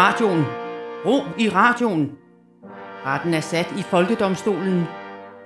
[0.00, 0.44] radioen.
[1.06, 2.10] Ro i radioen.
[3.06, 4.84] Retten er sat i Folkedomstolen.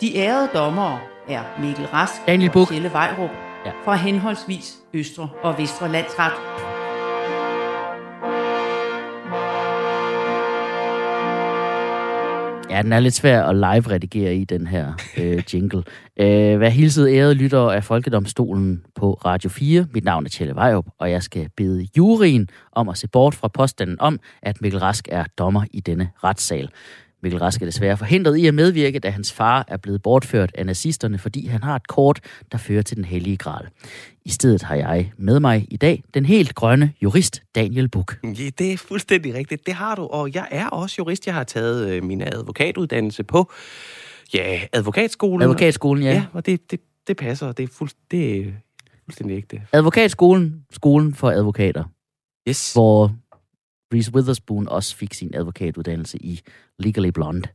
[0.01, 2.71] De ærede dommere er Mikkel Rask Daniel og Buch.
[2.71, 3.31] Kjelle Vejrup
[3.67, 3.73] Ja.
[3.85, 6.33] fra henholdsvis Østre og Vestre Landsret.
[12.75, 15.83] Ja, den er lidt svær at live-redigere i, den her øh, jingle.
[16.21, 19.87] Øh, vær hilset ærede lytter af Folkedomstolen på Radio 4.
[19.95, 23.49] Mit navn er Tjelle Vejrup, og jeg skal bede juryen om at se bort fra
[23.49, 26.69] påstanden om, at Mikkel Rask er dommer i denne retssal.
[27.25, 30.67] Mikkel Rask er desværre forhindret i at medvirke, da hans far er blevet bortført af
[30.67, 32.21] nazisterne, fordi han har et kort,
[32.53, 33.69] der fører til den hellige gral.
[34.25, 38.17] I stedet har jeg med mig i dag den helt grønne jurist Daniel Buch.
[38.25, 39.67] Ja, det er fuldstændig rigtigt.
[39.67, 41.27] Det har du, og jeg er også jurist.
[41.27, 43.53] Jeg har taget øh, min advokatuddannelse på
[44.35, 45.43] ja, advokatskolen.
[45.43, 46.13] Advokatskolen, ja.
[46.13, 47.53] Ja, og det, det, det passer.
[47.53, 48.45] Det er, fuld, det er
[49.05, 49.63] fuldstændig ægte.
[49.73, 51.85] Advokatskolen, skolen for advokater,
[52.49, 52.73] Yes.
[52.73, 53.13] hvor
[53.95, 56.41] Reese Witherspoon også fik sin advokatuddannelse i
[56.79, 57.49] Legally Blonde.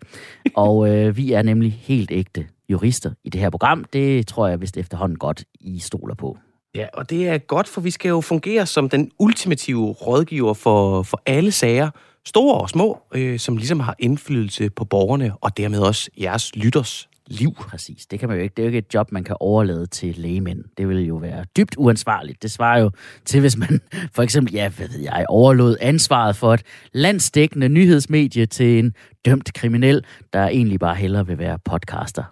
[0.55, 3.83] Og øh, vi er nemlig helt ægte jurister i det her program.
[3.94, 6.38] Det tror jeg vist efterhånden godt, I stoler på.
[6.75, 11.03] Ja, og det er godt, for vi skal jo fungere som den ultimative rådgiver for,
[11.03, 11.89] for alle sager,
[12.25, 17.08] store og små, øh, som ligesom har indflydelse på borgerne, og dermed også jeres lytters
[17.30, 17.53] liv.
[17.53, 18.05] Præcis.
[18.05, 18.53] Det kan man jo ikke.
[18.58, 20.63] Det er jo ikke et job, man kan overlade til lægemænd.
[20.77, 22.44] Det vil jo være dybt uansvarligt.
[22.44, 22.91] Det svarer jo
[23.25, 23.81] til, hvis man
[24.16, 26.63] for eksempel, ja, hvad ved jeg, overlod ansvaret for et
[26.94, 28.94] landsdækkende nyhedsmedie til en
[29.25, 32.23] dømt kriminel, der egentlig bare hellere vil være podcaster.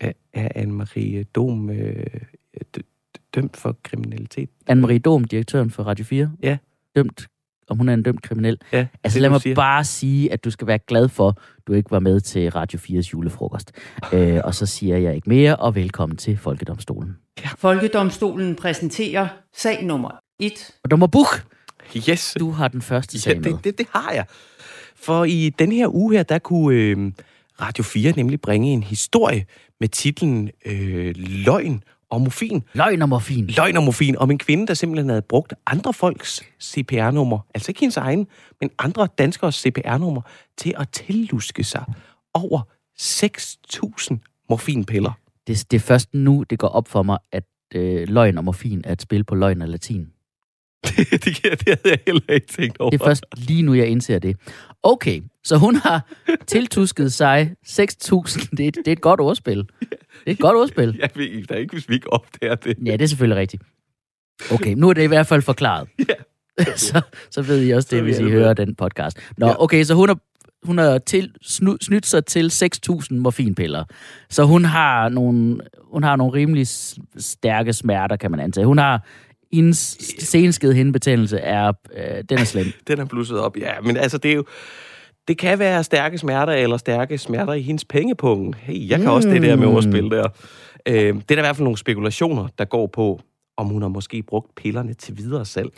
[0.00, 2.06] Er, er Anne-Marie Dom øh,
[3.34, 4.48] dømt for kriminalitet?
[4.70, 6.32] Anne-Marie Dom, direktøren for Radio 4.
[6.42, 6.58] Ja.
[6.96, 7.28] Dømt,
[7.68, 8.58] om hun er en dømt kriminel.
[8.72, 9.54] Ja, Altså det, lad mig siger.
[9.54, 13.10] bare sige, at du skal være glad for, du ikke var med til Radio 4's
[13.12, 13.72] julefrokost.
[14.12, 17.16] øh, og så siger jeg ikke mere, og velkommen til Folkedomstolen.
[17.58, 20.52] Folkedomstolen præsenterer sag nummer 1.
[20.84, 21.30] Og dommer Buch,
[22.08, 22.36] Yes.
[22.38, 23.44] du har den første sag Ja, med.
[23.52, 24.24] det, det, det har jeg.
[24.96, 27.12] For i den her uge her, der kunne øh,
[27.60, 29.44] Radio 4 nemlig bringe en historie
[29.80, 32.62] med titlen øh, Løgn og morfin.
[32.72, 33.46] Løgn og morfin.
[33.46, 37.80] Løgn og morfin om en kvinde, der simpelthen havde brugt andre folks CPR-nummer, altså ikke
[37.80, 38.26] hendes egen,
[38.60, 40.22] men andre danskers CPR-nummer,
[40.58, 41.84] til at tilluske sig
[42.34, 42.60] over
[43.00, 45.12] 6.000 morfinpiller.
[45.46, 48.80] Det, det er først nu, det går op for mig, at øh, løgn og morfin
[48.84, 50.08] er et spil på løgn og latin.
[50.96, 52.90] det, det, det havde jeg heller ikke tænkt over.
[52.90, 54.36] Det er først lige nu, jeg indser det.
[54.82, 56.06] Okay, så hun har
[56.46, 57.78] tiltusket sig 6.000.
[58.56, 59.56] Det, er- det er et godt ordspil.
[59.58, 59.66] Det
[60.26, 60.96] er et godt ordspil.
[61.02, 62.76] Jeg ved da ikke, hvis vi ikke opdager det.
[62.86, 63.62] Ja, det er selvfølgelig rigtigt.
[64.52, 65.88] Okay, nu er det i hvert fald forklaret.
[66.58, 66.76] Ja.
[66.76, 67.00] så,
[67.30, 69.18] så ved I også Så det, hvis I hører den podcast.
[69.38, 69.62] Nå, Ja.
[69.62, 70.18] okay, så hun har,
[70.62, 73.84] hun har til, snu, snydt sig til 6.000 morfinpiller.
[74.30, 75.60] Så hun har nogle,
[75.92, 76.66] hun har nogle rimelig
[77.18, 78.66] stærke smerter, kan man antage.
[78.66, 79.06] Hun har
[79.52, 82.66] hendes senskede hindebetændelse er, øh, den er slem.
[82.88, 83.80] Den er blusset op, ja.
[83.80, 84.44] Men altså, det er jo...
[85.28, 88.56] Det kan være stærke smerter, eller stærke smerter i hendes pengepunkt.
[88.56, 89.14] Hey, jeg kan mm.
[89.14, 90.28] også det der med ordspil der.
[90.88, 93.20] Øh, det er der i hvert fald nogle spekulationer, der går på,
[93.56, 95.72] om hun har måske brugt pillerne til videre salg.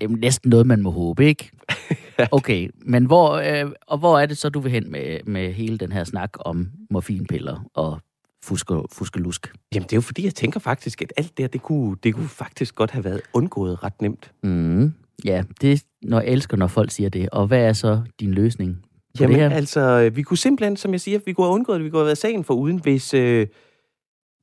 [0.00, 1.50] Det er næsten noget, man må håbe, ikke?
[2.32, 5.78] Okay, men hvor, øh, og hvor er det så, du vil hen med, med hele
[5.78, 8.00] den her snak om morfinpiller og
[8.44, 9.52] fuske, fuskelusk?
[9.74, 12.14] Jamen, det er jo fordi, jeg tænker faktisk, at alt det her, det kunne, det
[12.14, 14.32] kunne faktisk godt have været undgået ret nemt.
[14.42, 14.92] Mm.
[15.24, 17.28] Ja, det når jeg elsker, når folk siger det.
[17.32, 18.76] Og hvad er så din løsning
[19.16, 19.56] på Jamen, det her?
[19.56, 22.06] altså, vi kunne simpelthen, som jeg siger, vi kunne have undgået det, vi kunne have
[22.06, 23.46] været sagen for uden, hvis, øh,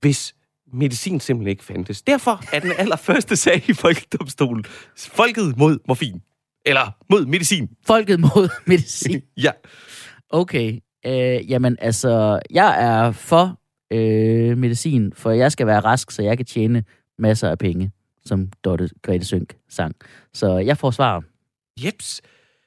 [0.01, 0.35] hvis
[0.73, 2.01] medicin simpelthen ikke fandtes.
[2.01, 4.66] Derfor er den allerførste sag i Folkedomstolen
[4.97, 6.21] folket mod morfin.
[6.66, 7.69] Eller mod medicin.
[7.87, 9.21] Folket mod medicin.
[9.37, 9.51] Ja.
[10.29, 13.59] Okay, øh, jamen altså, jeg er for
[13.91, 16.83] øh, medicin, for jeg skal være rask, så jeg kan tjene
[17.19, 17.91] masser af penge,
[18.25, 19.95] som Dorte Grete Sønk sang.
[20.33, 21.22] Så jeg forsvarer.
[21.85, 22.22] Jeps.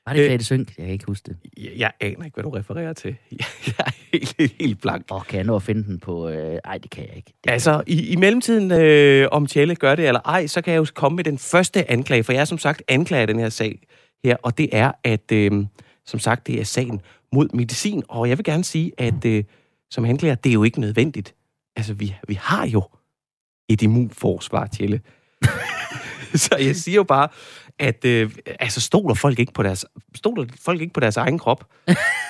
[0.06, 0.30] Var det Øh.
[0.30, 0.68] Grete Sønk?
[0.78, 1.36] Jeg kan ikke huske det.
[1.56, 3.16] Jeg, jeg aner ikke, hvad du refererer til.
[3.32, 5.04] Jeg, jeg er helt, helt, blank.
[5.12, 6.28] Åh, kan jeg nå at finde den på...
[6.28, 7.32] Øh, ej, det kan jeg ikke.
[7.44, 10.78] Det Altså, i, i mellemtiden, øh, om Tjelle gør det eller ej, så kan jeg
[10.78, 13.86] jo komme med den første anklage, for jeg er som sagt anklager den her sag
[14.24, 15.64] her, og det er, at øh,
[16.06, 17.00] som sagt, det er sagen
[17.32, 19.44] mod medicin, og jeg vil gerne sige, at øh,
[19.92, 21.34] som anklager, det er jo ikke nødvendigt.
[21.76, 22.82] Altså, vi, vi har jo
[23.68, 25.00] et immunforsvar, Tjelle.
[26.44, 27.28] så jeg siger jo bare,
[27.78, 28.30] at øh,
[28.60, 29.84] altså, stoler folk ikke på deres,
[30.14, 31.70] stoler folk ikke på deres egen krop?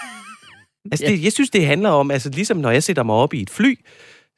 [0.93, 3.43] altså, det, jeg synes, det handler om, altså ligesom når jeg sætter mig op i
[3.43, 3.79] et fly,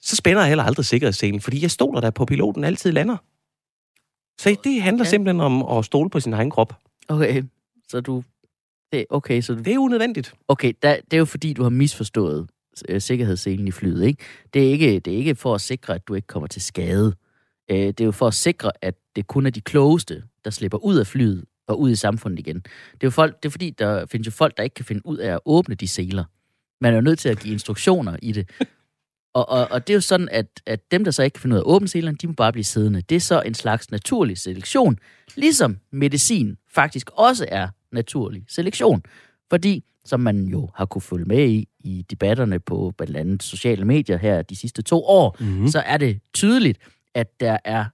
[0.00, 3.16] så spænder jeg heller aldrig sikkerhedsselen, fordi jeg stoler der på, piloten altid lander.
[4.40, 5.10] Så det handler Ja.
[5.10, 6.74] simpelthen om at stole på sin egen krop.
[7.08, 7.42] Okay,
[7.88, 8.22] så du...
[8.92, 10.34] Det, okay, så du, Det er unødvendigt.
[10.48, 12.48] okay der, det er jo fordi, du har misforstået
[12.88, 14.24] øh, sikkerhedsselen i flyet, ikke?
[14.54, 17.14] Det er ikke, det er ikke for at sikre, at du ikke kommer til skade.
[17.70, 20.78] Øh, det er jo for at sikre, at det kun er de klogeste, der slipper
[20.78, 22.56] ud af flyet og ud i samfundet igen.
[22.56, 25.06] Det er jo folk, det er fordi, der findes jo folk, der ikke kan finde
[25.06, 26.24] ud af at åbne de seler.
[26.80, 28.50] Man er jo nødt til at give instruktioner i det.
[29.34, 31.54] Og, og, og det er jo sådan, at, at dem, der så ikke kan finde
[31.54, 33.00] ud af at åbne selerne, de må bare blive siddende.
[33.00, 34.98] Det er så en slags naturlig selektion,
[35.36, 39.02] ligesom medicin faktisk også er naturlig selektion.
[39.50, 43.84] Fordi, som man jo har kunne følge med i, i debatterne på blandt andet sociale
[43.84, 45.68] medier her de sidste to år, mm-hmm.
[45.68, 46.78] så er det tydeligt,
[47.14, 47.84] at der er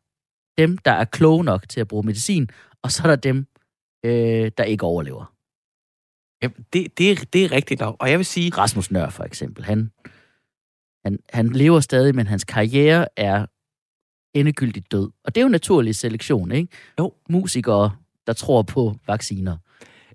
[0.58, 2.50] dem, der er kloge nok til at bruge medicin,
[2.82, 3.46] og så er der dem,
[4.04, 5.34] øh, der ikke overlever.
[6.42, 7.96] Ja, det, det, det er rigtigt nok.
[7.98, 8.50] Og jeg vil sige...
[8.50, 9.90] Rasmus Nør for eksempel, han,
[11.04, 13.46] han, han lever stadig, men hans karriere er
[14.34, 15.10] endegyldigt død.
[15.24, 16.68] Og det er jo naturlig selektion, ikke?
[16.98, 17.12] Jo.
[17.28, 17.90] Musikere,
[18.26, 19.56] der tror på vacciner.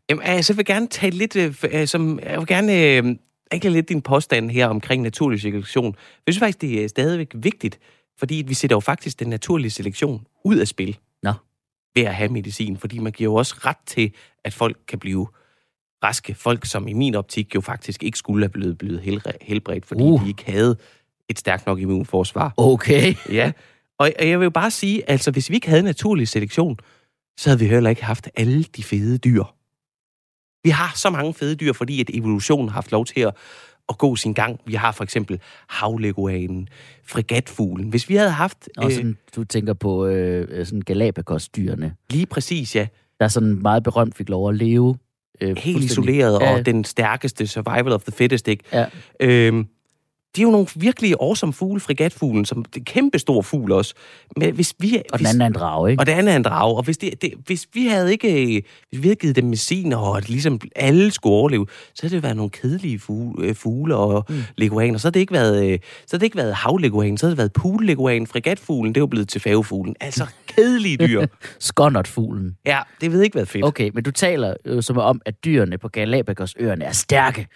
[0.10, 3.16] Jamen, altså, jeg vil gerne tale lidt, øh, øh, som, jeg vil gerne øh,
[3.54, 5.96] ikke lidt din påstand her omkring naturlig selektion.
[6.28, 7.80] Jeg synes faktisk, det er stadigvæk vigtigt,
[8.20, 10.98] fordi vi sætter jo faktisk den naturlige selektion ud af spil.
[11.24, 11.34] Nå.
[11.96, 14.14] Ved at have medicin, fordi man giver jo også ret til,
[14.44, 15.28] at folk kan blive
[16.04, 16.36] raske.
[16.36, 19.02] Folk, som i min optik jo faktisk ikke skulle have blevet, blevet
[19.42, 20.24] helbredt, fordi uh.
[20.24, 20.78] de ikke havde
[21.30, 22.54] et stærkt nok immunforsvar.
[22.58, 23.16] Okay.
[23.30, 23.52] Ja,
[24.00, 26.78] og jeg vil jo bare sige, altså hvis vi ikke havde naturlig selektion,
[27.38, 29.44] så havde vi heller ikke haft alle de fede dyr.
[30.66, 33.34] Vi har så mange fede dyr, fordi at evolutionen har haft lov til at,
[33.90, 34.60] at gå sin gang.
[34.66, 35.40] Vi har for eksempel
[35.70, 36.68] havleguanen,
[37.08, 37.90] fregatfuglen.
[37.90, 38.70] Hvis vi havde haft...
[38.78, 41.96] Og sådan, øh, du tænker på øh, sådan Galapagos-dyrene.
[42.10, 42.88] Lige præcis, ja.
[43.20, 44.98] Der er sådan meget berømt fik lov at leve.
[45.42, 46.54] Øh, Helt isoleret, ja.
[46.54, 48.64] og den stærkeste survival of the fittest, ikke?
[48.74, 48.86] Ja.
[49.20, 49.68] Øhm,
[50.36, 53.94] de er jo nogle virkelig awesome fugle, frigatfuglen, som det er kæmpe stor fugl også.
[54.38, 56.02] Men hvis vi, og den anden er en drage, ikke?
[56.02, 56.78] Og den anden er en drage.
[56.78, 60.18] Og hvis, det, det, hvis vi havde ikke hvis vi havde givet dem medicin, og
[60.18, 64.26] at ligesom alle skulle overleve, så havde det været nogle kedelige fugle, øh, fugle og
[64.30, 64.44] mm.
[64.58, 64.98] leguaner.
[64.98, 67.38] Så havde det ikke været, øh, så havde det ikke været havleguan, så havde det
[67.38, 69.96] været poolleguan, frigatfuglen, det var blevet til fagfuglen.
[70.00, 71.26] Altså kedelige dyr.
[71.60, 72.56] Skåndertfuglen.
[72.66, 73.66] Ja, det ved ikke været fedt.
[73.66, 77.48] Okay, men du taler jo som om, at dyrene på Galapagos-øerne er stærke.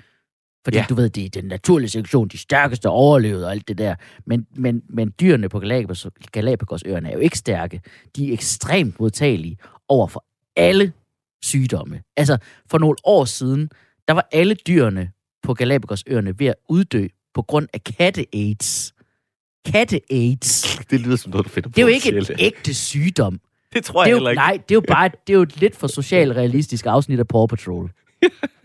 [0.64, 0.86] Fordi ja.
[0.90, 3.96] du ved, det er den naturlige selektion, de stærkeste overlevede og alt det der.
[4.26, 7.82] Men, men, men dyrene på Galapagos, Galapagosøerne er jo ikke stærke.
[8.16, 9.58] De er ekstremt modtagelige
[9.88, 10.26] over for
[10.56, 10.94] alle
[11.44, 12.02] sygdomme.
[12.18, 12.38] Altså,
[12.70, 13.70] for nogle år siden,
[14.08, 15.12] der var alle dyrene
[15.44, 18.94] på Galapagosøerne ved at uddø på grund af katte-AIDS.
[19.66, 20.80] Katte-AIDS.
[20.90, 23.40] Det lyder som noget, du finder på Det er jo ikke en ægte sygdom.
[23.74, 24.40] Det tror jeg det er jo, heller ikke.
[24.40, 27.46] Nej, det er jo bare det er jo et lidt for socialrealistisk afsnit af Paw
[27.46, 27.92] Patrol.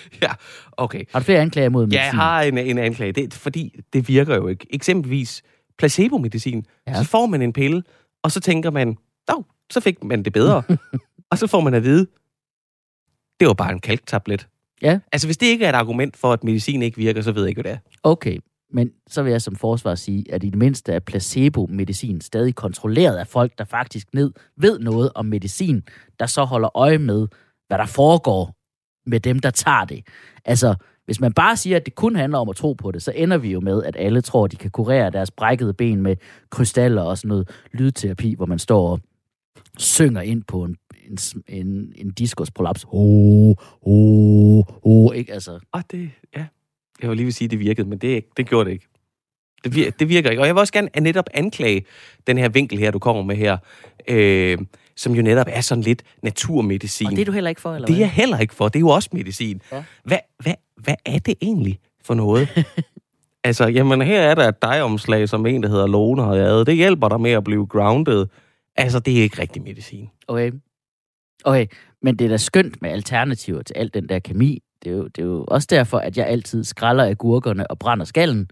[0.22, 0.32] ja,
[0.72, 1.04] okay.
[1.12, 1.98] Har du flere anklager mod medicin?
[1.98, 3.12] Ja, jeg har en, en anklage.
[3.12, 4.66] Det fordi det virker jo ikke.
[4.70, 5.42] Eksempelvis
[5.78, 6.66] placebo-medicin.
[6.86, 6.94] Ja.
[6.94, 7.82] Så får man en pille,
[8.22, 8.96] og så tænker man,
[9.28, 10.62] dog, så fik man det bedre.
[11.30, 12.06] og så får man at vide,
[13.40, 14.48] det var bare en kalktablet.
[14.82, 14.98] Ja.
[15.12, 17.48] Altså, hvis det ikke er et argument for, at medicin ikke virker, så ved jeg
[17.48, 17.98] ikke, hvad det er.
[18.02, 18.38] Okay,
[18.72, 23.16] men så vil jeg som forsvar sige, at i det mindste er placebo-medicin stadig kontrolleret
[23.16, 25.82] af folk, der faktisk ned ved noget om medicin,
[26.18, 27.28] der så holder øje med,
[27.68, 28.54] hvad der foregår
[29.06, 30.06] med dem, der tager det.
[30.44, 33.12] Altså, hvis man bare siger, at det kun handler om at tro på det, så
[33.16, 36.16] ender vi jo med, at alle tror, at de kan kurere deres brækkede ben med
[36.50, 39.00] krystaller og sådan noget lydterapi, hvor man står og
[39.78, 40.76] synger ind på en,
[41.10, 41.18] en,
[41.48, 42.86] en, en diskusprolaps.
[42.88, 45.58] Oh, oh, oh, ikke altså.
[45.72, 46.46] Og det, ja.
[47.02, 48.86] Jeg vil lige vil sige, at det virkede, men det, det gjorde det ikke.
[49.64, 50.42] Det, vir, det virker ikke.
[50.42, 51.84] Og jeg vil også gerne netop anklage
[52.26, 53.56] den her vinkel her, du kommer med her.
[54.08, 54.58] Øh,
[55.02, 57.06] som jo netop er sådan lidt naturmedicin.
[57.06, 58.68] Og det er du heller ikke for, eller Det er jeg heller ikke for.
[58.68, 59.62] Det er jo også medicin.
[59.72, 59.84] Ja.
[60.04, 62.48] Hvad, hvad, hvad er det egentlig for noget?
[63.44, 66.66] altså, jamen her er der et dejomslag, som en, der hedder Lone har lavet.
[66.66, 68.26] Det hjælper dig med at blive grounded.
[68.76, 70.10] Altså, det er ikke rigtig medicin.
[70.28, 70.52] Okay.
[71.44, 71.66] Okay,
[72.02, 74.62] men det er da skønt med alternativer til alt den der kemi.
[74.84, 78.04] Det er jo, det er jo også derfor, at jeg altid skræller agurkerne og brænder
[78.04, 78.50] skallen,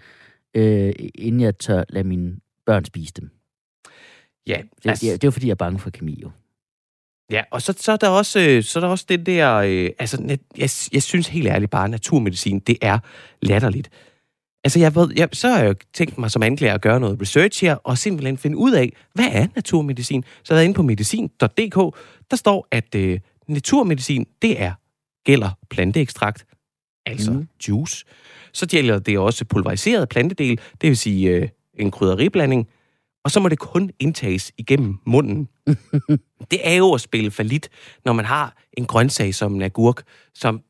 [0.55, 3.31] øh, inden jeg tør lade mine børn spise dem.
[4.47, 6.31] Ja, det, altså, det, det er jo fordi, jeg er bange for kemi, jo.
[7.31, 9.55] Ja, og så, så, er der også, øh, så er der også det der...
[9.55, 12.99] Øh, altså, jeg, jeg synes helt ærligt bare, at naturmedicin, det er
[13.43, 13.91] latterligt.
[14.65, 17.65] Altså, jeg ved, jeg, så har jeg tænkt mig som anklager at gøre noget research
[17.65, 20.25] her, og simpelthen finde ud af, hvad er naturmedicin?
[20.43, 21.97] Så jeg er inde på medicin.dk,
[22.31, 24.73] der står, at øh, naturmedicin, det er
[25.25, 26.47] gælder planteekstrakt,
[27.07, 27.49] altså mm.
[27.69, 28.05] juice.
[28.53, 32.69] Så gælder det også pulveriseret plantedel, det vil sige øh, en krydderiblanding,
[33.25, 35.49] og så må det kun indtages igennem munden.
[36.51, 37.69] det er jo at spille for lidt,
[38.05, 40.03] når man har en grøntsag som en agurk,
[40.35, 40.61] som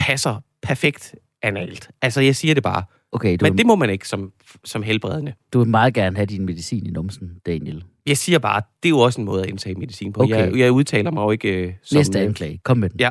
[0.00, 1.90] passer perfekt analt.
[2.02, 2.84] Altså, jeg siger det bare.
[3.12, 4.32] Okay, du Men det må man ikke som,
[4.64, 5.34] som helbredende.
[5.52, 7.84] Du vil meget gerne have din medicin i numsen, Daniel.
[8.06, 10.22] Jeg siger bare, det er jo også en måde at indtage medicin på.
[10.22, 10.36] Okay.
[10.36, 11.96] Jeg, jeg udtaler mig jo ikke uh, som...
[11.96, 12.60] Næste anklage.
[12.64, 13.00] Kom med den.
[13.00, 13.10] Ja.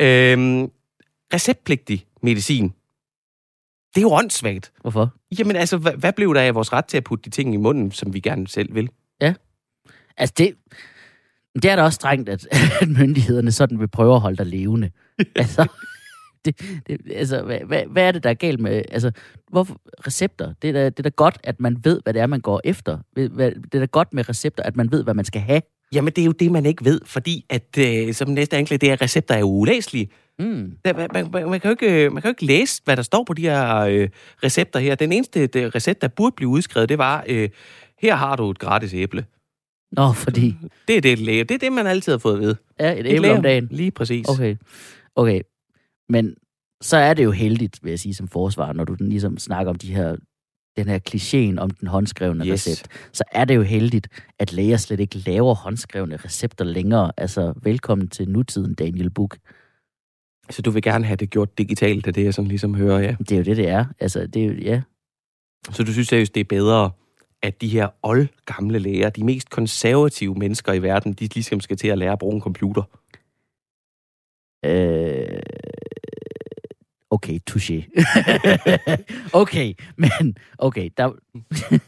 [0.00, 0.70] Øhm,
[1.34, 2.72] receptpligtig medicin
[3.94, 4.72] det er jo åndssvagt.
[4.80, 5.14] Hvorfor?
[5.38, 7.56] Jamen altså, hvad, hvad blev der af vores ret til at putte de ting i
[7.56, 8.88] munden, som vi gerne selv vil?
[9.20, 9.34] Ja.
[10.16, 10.54] Altså det...
[11.54, 12.46] Det er da også strengt, at,
[12.80, 14.90] at myndighederne sådan vil prøve at holde dig levende.
[15.36, 15.66] altså,
[16.44, 18.82] det, det, altså hvad, hvad, hvad er det, der er galt med...
[18.90, 19.10] Altså,
[19.50, 20.54] hvorfor recepter?
[20.62, 22.60] Det er, da, det er da godt, at man ved, hvad det er, man går
[22.64, 22.98] efter.
[23.16, 23.32] Det
[23.74, 25.60] er da godt med recepter, at man ved, hvad man skal have.
[25.92, 28.88] Jamen, det er jo det, man ikke ved, fordi at, øh, som næste anklage, det
[28.88, 30.08] er, at recepter er ulæselige.
[30.38, 30.76] Mm.
[30.84, 33.24] Der, man, man, man, kan jo ikke, man kan jo ikke læse, hvad der står
[33.24, 34.08] på de her øh,
[34.44, 34.94] recepter her.
[34.94, 37.48] Den eneste det, recept, der burde blive udskrevet, det var, øh,
[38.02, 39.24] her har du et gratis æble.
[39.92, 40.56] Nå, fordi...
[40.88, 41.44] Det er det, læge.
[41.44, 42.56] Det er det, man altid har fået at vide.
[42.80, 43.68] Ja, et Et æble læge- om dagen.
[43.70, 44.28] Lige præcis.
[44.28, 44.56] Okay.
[45.16, 45.40] Okay.
[46.08, 46.34] Men
[46.82, 49.76] så er det jo heldigt, vil jeg sige, som forsvar, når du ligesom snakker om
[49.78, 50.16] de her
[50.76, 52.52] den her klichéen om den håndskrevne Yes.
[52.52, 57.12] recept, så er det jo heldigt, at læger slet ikke laver håndskrevne recepter længere.
[57.16, 59.36] Altså, velkommen til nutiden, Daniel Book.
[60.50, 62.98] Så du vil gerne have det gjort digitalt, det er det, jeg sådan ligesom hører,
[62.98, 63.16] ja.
[63.18, 63.84] Det er jo det, det er.
[64.00, 64.82] Altså, det er jo, ja.
[65.72, 66.90] Så du synes seriøst, det er bedre,
[67.42, 71.88] at de her oldgamle læger, de mest konservative mennesker i verden, de ligesom skal til
[71.88, 72.82] at lære at bruge en computer?
[74.64, 75.40] Øh,
[77.10, 78.02] okay, touché.
[79.42, 81.12] okay, men okay, der,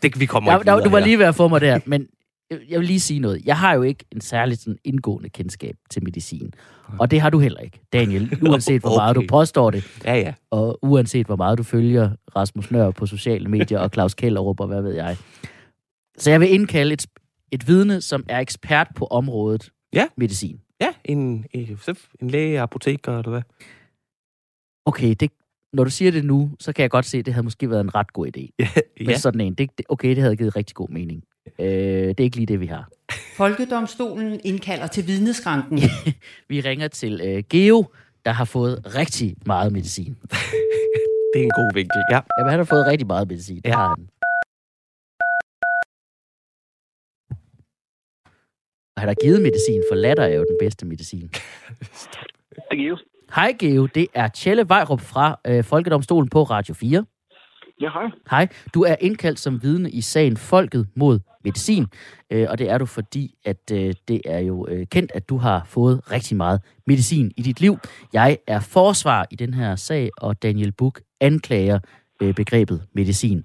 [0.02, 2.08] Det, vi kommer der, der, du var lige ved at få mig der, men
[2.50, 3.42] jeg- vil lige sige noget.
[3.44, 6.54] Jeg har jo ikke en særlig sådan indgående kendskab til medicin.
[6.98, 8.38] Og det har du heller ikke, Daniel.
[8.50, 9.28] Uanset hvor meget du Okay.
[9.28, 10.34] påstår det, Ja, ja.
[10.50, 14.66] og uanset hvor meget du følger Rasmus Nør på sociale medier og Claus Kellerup og
[14.66, 15.16] hvad ved jeg.
[16.18, 17.06] Så jeg vil indkalde et,
[17.52, 20.06] et vidne, som er ekspert på området Ja.
[20.16, 20.60] medicin.
[20.80, 21.78] Ja, en, en,
[22.22, 23.42] en læge, apoteker, eller hvad?
[24.86, 25.30] Okay, det,
[25.72, 27.80] når du siger det nu, så kan jeg godt se, at det havde måske været
[27.80, 28.48] en ret god idé.
[29.00, 29.54] Ja, med sådan en.
[29.54, 31.22] Det, okay, det havde givet rigtig god mening.
[31.58, 31.66] Øh,
[32.08, 32.88] det er ikke lige det, vi har.
[33.36, 35.78] Folkedomstolen indkalder til vidneskranken.
[36.48, 37.84] Vi ringer til øh, Geo,
[38.24, 40.16] der har fået rigtig meget medicin.
[41.32, 42.02] det er en god vinkel.
[42.10, 42.20] Ja.
[42.38, 43.56] Jamen, han har fået rigtig meget medicin.
[43.56, 43.74] Det Ja.
[43.76, 44.08] har han.
[48.96, 51.28] Og han har givet medicin, for latter er jo den bedste medicin.
[52.54, 52.96] Det er Geo.
[53.34, 57.04] Hej Geo, det er Tjelle Vejrup fra øh, Folkedomstolen på Radio 4.
[57.80, 58.10] Ja, hej.
[58.30, 61.86] Hej, du er indkaldt som vidne i sagen Folket mod medicin,
[62.32, 65.36] øh, og det er du fordi, at øh, det er jo øh, kendt, at du
[65.36, 67.76] har fået rigtig meget medicin i dit liv.
[68.12, 71.78] Jeg er forsvar i den her sag, og Daniel Buch anklager
[72.22, 73.44] øh, begrebet medicin.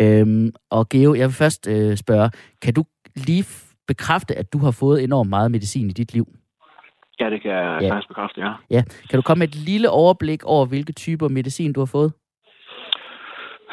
[0.00, 2.30] Øhm, og Geo, jeg vil først øh, spørge,
[2.62, 2.84] kan du
[3.16, 3.44] lige
[3.88, 6.26] bekræfte, at du har fået enormt meget medicin i dit liv?
[7.20, 7.94] Ja, det kan jeg ja.
[7.94, 8.52] faktisk bekræfte, ja.
[8.70, 8.82] Ja.
[9.10, 12.12] Kan du komme med et lille overblik over, hvilke typer medicin du har fået?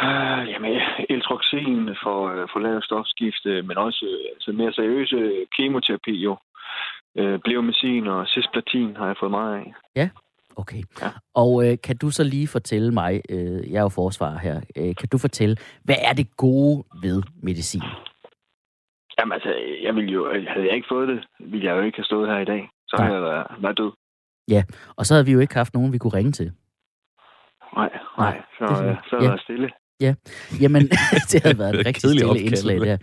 [0.08, 0.72] Uh, jamen,
[1.10, 6.38] eltroxin for, øh, for lavt stofskifte, men også øh, altså mere seriøse kemoterapi jo.
[7.20, 9.56] Uh, Bleomycin og cisplatin har jeg fået meget
[9.96, 10.10] af.
[10.56, 10.84] Okay.
[11.01, 11.10] Ja.
[11.34, 14.96] Og øh, kan du så lige fortælle mig, øh, jeg er jo forsvarer her, øh,
[14.96, 17.82] kan du fortælle, hvad er det gode ved medicin?
[19.20, 19.50] Jamen altså,
[19.84, 22.38] jeg ville jo, havde jeg ikke fået det, ville jeg jo ikke have stået her
[22.39, 22.70] i dag.
[22.88, 23.06] Så Nej.
[23.06, 23.91] havde jeg været, været død.
[24.98, 26.51] Og så havde vi jo ikke haft nogen, vi kunne ringe til.
[27.75, 28.41] Nej, Nej, nej.
[28.58, 29.29] Så, er øh, sådan- så havde ja.
[29.29, 30.15] været stille.
[30.62, 30.82] Jamen,
[31.32, 32.98] det havde været et rigtig stille opkald, indslag der.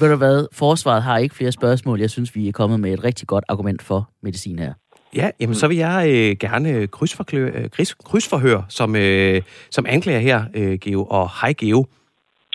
[0.00, 2.00] Ved du hvad, forsvaret har ikke flere spørgsmål.
[2.00, 4.72] Jeg synes, vi er kommet med et rigtig godt argument for medicin her.
[5.16, 10.20] Ja, jamen så vil jeg øh, gerne krydsforklø- øh, kryds, krydsforhøre som, øh, som anklager
[10.20, 11.04] her, øh, Geo.
[11.04, 11.86] Og hej, Geo.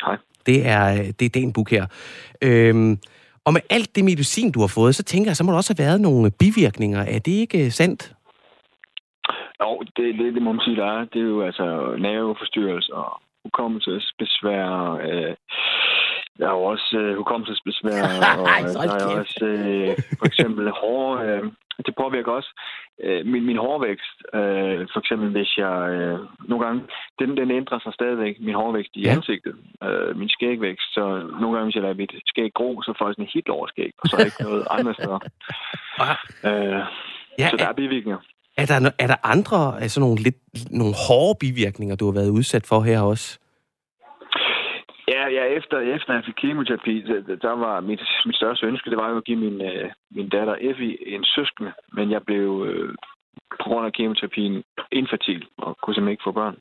[0.05, 0.17] Hej.
[0.45, 1.85] Det er, øh, det er Dan Buk her.
[2.41, 2.97] Øhm,
[3.45, 5.73] og med alt det medicin, du har fået, så tænker jeg, så må der også
[5.77, 6.99] have været nogle bivirkninger.
[6.99, 8.13] Er det ikke øh, sandt?
[9.61, 11.05] Jo, det, det, det må man sige, der er.
[11.13, 14.67] Det er jo altså nerveforstyrrelser, hukommelsesbesvær,
[15.09, 15.33] øh,
[16.37, 18.01] der er jo også øh, hukommelsesbesvær,
[18.41, 21.43] og øh, der er også øh, for eksempel hår, øh,
[21.85, 22.51] det påvirker også
[23.03, 24.17] øh, min, min hårvækst.
[24.33, 26.81] Øh, for eksempel hvis jeg øh, nogle gange,
[27.19, 29.11] den, den ændrer sig stadigvæk, min hårvækst i Ja.
[29.11, 30.93] ansigtet, øh, min skægvækst.
[30.93, 31.03] Så
[31.41, 34.05] nogle gange, hvis jeg lader mit skæg gro, så får jeg sådan en Hitler-skæg, og
[34.09, 35.19] så er ikke noget andre steder.
[36.49, 36.81] Øh,
[37.39, 38.19] Ja, så der er, er bivirkninger.
[38.57, 40.35] Er, der, er der andre altså nogle, lidt,
[40.71, 43.39] nogle hårde bivirkninger, du har været udsat for her også?
[45.07, 48.97] Ja, ja efter, efter jeg fik kemoterapi, der, der var mit, mit største ønske, det
[48.97, 52.89] var jo at give min, øh, min datter Effie en søskende, men jeg blev øh,
[53.51, 56.57] på grund af kemoterapien infertil og kunne simpelthen ikke få børn.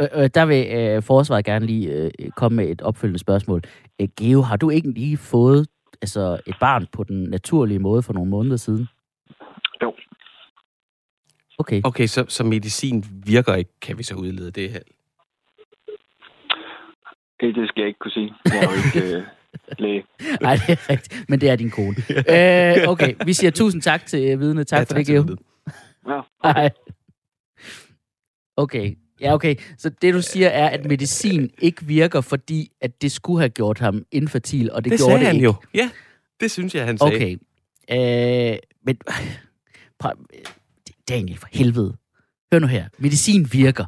[0.00, 3.62] Øh, øh, der vil øh, forsvaret gerne lige øh, komme med et opfølgende spørgsmål.
[4.00, 5.68] Øh, Geo, har du ikke lige fået
[6.02, 8.88] altså, et barn på den naturlige måde for nogle måneder siden?
[11.58, 11.80] Okay.
[11.84, 14.80] Okay, så, så medicin virker ikke, kan vi så udlede det her?
[17.40, 18.34] Det, det skal jeg ikke kunne sige.
[18.44, 19.22] Jeg er jo ikke øh,
[19.84, 20.04] læge.
[20.40, 21.24] Nej, det er rigtigt.
[21.28, 21.96] Men det er din kone.
[22.82, 24.64] øh, okay, vi siger tusind tak til vidne.
[24.64, 25.36] Tak Ja, for det, Geo.
[26.08, 26.70] Ja, Hej.
[28.56, 28.94] Okay.
[29.20, 29.54] Ja, okay.
[29.78, 33.78] Så det, du siger, er, at medicin ikke virker, fordi at det skulle have gjort
[33.78, 35.44] ham infertil, og det, Det gjorde sagde det han ikke.
[35.44, 35.54] jo.
[35.74, 35.90] Ja,
[36.40, 37.14] det synes jeg, han sagde.
[37.16, 37.36] Okay.
[38.52, 38.98] Øh, men,
[41.08, 41.96] Daniel, for helvede.
[42.52, 42.88] Hør nu her.
[42.98, 43.84] Medicin virker.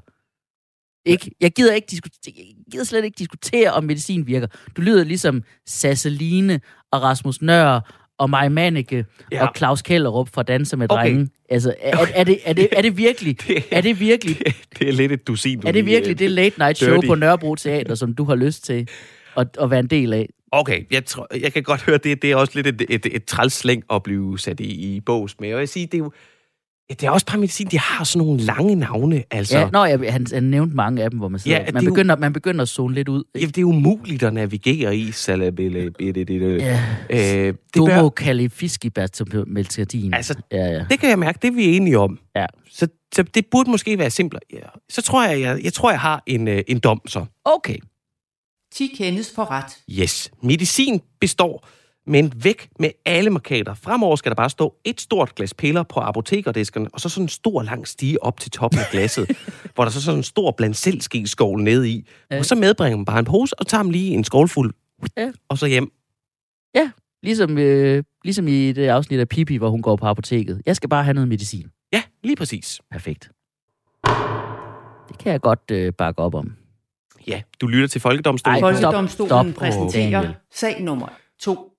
[1.05, 1.31] Ikke?
[1.41, 4.47] Jeg, gider ikke diskutere, jeg gider slet ikke diskutere, om medicin virker.
[4.77, 6.61] Du lyder ligesom Sasseline
[6.93, 7.81] og Rasmus Nør
[8.19, 9.47] og Maj Manneke ja.
[9.47, 11.03] og Claus Kellerup fra Danse med Okay.
[11.03, 11.29] Drenge.
[11.51, 13.37] Altså, er, er, er, det, er, det, er det virkelig?
[13.49, 14.39] Det Er det virkelig?
[14.39, 16.95] Det, det er lidt et dusin, du Er det virkelig øh, det late night show
[16.95, 17.07] dirty.
[17.07, 18.89] på Nørrebro Teater, som du har lyst til
[19.37, 20.29] at, at være en del af?
[20.53, 23.25] Okay, jeg, tror, jeg kan godt høre, det, det er også lidt et, et, et
[23.25, 25.49] trælslæng at blive sat i, i bås med.
[25.49, 26.13] Og jeg vil sige, det er jo
[26.91, 29.59] ja, det er også bare medicin, de har sådan nogle lange navne, altså.
[29.59, 31.57] Ja, nå, jeg, han, han nævnte mange af dem, hvor man sidder.
[31.59, 33.25] Ja, man, er begynder, man begynder at zone lidt ud.
[33.35, 35.13] Ja, det er umuligt at navigere i,
[35.53, 36.59] bitte.
[37.11, 37.47] Ja.
[37.47, 40.15] Øh, Domo bør, Califiskibertomeltadin.
[40.15, 40.85] altså, Ja, ja.
[40.91, 42.19] det kan jeg mærke, det er vi enige om.
[42.37, 42.47] Ja.
[42.71, 44.41] Så, så det burde måske være simplere.
[44.53, 44.59] Ja.
[44.89, 47.25] Så tror jeg, jeg, jeg tror, jeg har en, øh, en dom så.
[47.45, 47.77] Okay.
[48.75, 49.79] 10 kendes for ret.
[49.91, 50.31] Yes.
[50.43, 51.69] Medicin består,
[52.07, 53.75] men væk med alle markader.
[53.75, 57.29] Fremover skal der bare stå et stort glas piller på apotekerdisken, og så sådan en
[57.29, 59.31] stor lang stige op til toppen af glasset,
[59.75, 62.07] hvor der så sådan en stor blandt selv skål nede i.
[62.31, 62.39] Ja.
[62.39, 64.75] Og så medbringer man bare en pose, og tager man lige en skålfuld,
[65.17, 65.33] Ja.
[65.49, 65.93] og så hjem.
[67.23, 70.63] Ligesom, øh, ligesom i det afsnit af Pippi, hvor hun går på apoteket.
[70.67, 71.67] Jeg skal bare have noget medicin.
[71.93, 72.81] Ja, lige præcis.
[72.91, 73.31] Perfekt.
[75.09, 76.57] Det kan jeg godt øh, bakke op om.
[77.27, 78.55] Ja, du lytter til Folkedomstolen.
[78.65, 80.35] Ej, stop, Folkedomstolen stop, præsenterer Daniel.
[80.55, 81.07] sag nummer
[81.41, 81.70] 2.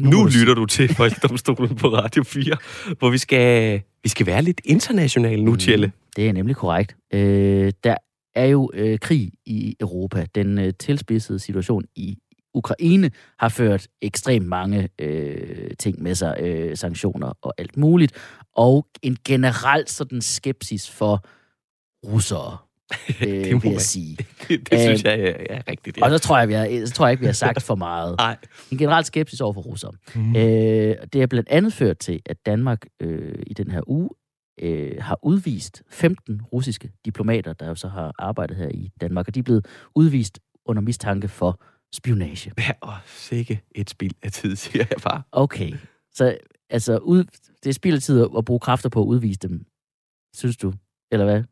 [0.00, 2.56] Nu lytter du til Folkedomstolen på Radio 4,
[2.98, 5.92] hvor vi skal, vi skal være lidt internationale nu, Tjelle.
[6.16, 6.96] Det er nemlig korrekt.
[7.14, 7.96] Øh, der
[8.34, 10.26] er jo øh, krig i Europa.
[10.34, 12.18] Den øh, tilspidsede situation i
[12.54, 18.12] Ukraine har ført ekstremt mange øh, ting med sig, øh, sanktioner og alt muligt,
[18.56, 21.24] og en generel sådan skepsis for
[22.06, 22.56] russere,
[23.26, 24.16] øh, Det må vil jeg sige.
[24.16, 25.96] Det, det synes jeg er, er rigtigt.
[25.96, 26.04] Ja.
[26.04, 28.16] Og så tror jeg, vi har, så tror jeg ikke, vi har sagt for meget.
[28.18, 28.36] Nej.
[28.70, 29.92] En generel skepsis over for russere.
[30.14, 30.36] Mm.
[30.36, 34.10] Øh, det er blandt andet ført til, at Danmark øh, i den her uge
[34.62, 39.34] øh, har udvist 15 russiske diplomater, der jo så har arbejdet her i Danmark, og
[39.34, 41.60] de er blevet udvist under mistanke for
[41.94, 42.52] spionage.
[42.58, 45.22] Ja, og sikke et spild af tid, siger jeg bare.
[45.32, 45.72] Okay,
[46.12, 46.36] så
[46.70, 47.24] altså, ud,
[47.62, 49.66] det er spild af tid at bruge kræfter på at udvise dem,
[50.34, 50.72] synes du?
[51.12, 51.42] Eller hvad?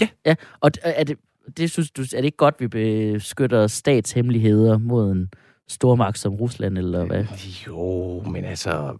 [0.00, 0.08] Ja.
[0.26, 1.18] Ja, og er det,
[1.56, 5.30] det synes du, er det ikke godt, vi beskytter statshemmeligheder mod en
[5.68, 7.24] stormagt som Rusland, eller hvad?
[7.66, 8.96] Jo, men altså,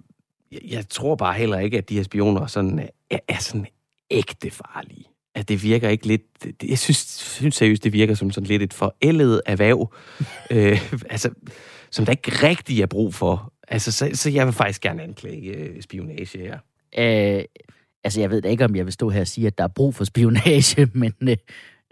[0.52, 3.66] jeg, jeg tror bare heller ikke, at de her spioner sådan, er, er sådan
[4.10, 5.04] ægte farlige.
[5.34, 6.22] At det virker ikke lidt...
[6.62, 9.94] Jeg synes, synes seriøst, det virker som sådan lidt et forældet erhverv,
[10.50, 11.30] øh, altså,
[11.90, 13.52] som der ikke rigtig er brug for.
[13.68, 16.58] Altså, så, så jeg vil faktisk gerne anklage øh, spionage her.
[16.98, 17.44] Øh,
[18.04, 19.68] altså, jeg ved da ikke, om jeg vil stå her og sige, at der er
[19.68, 21.36] brug for spionage, men øh,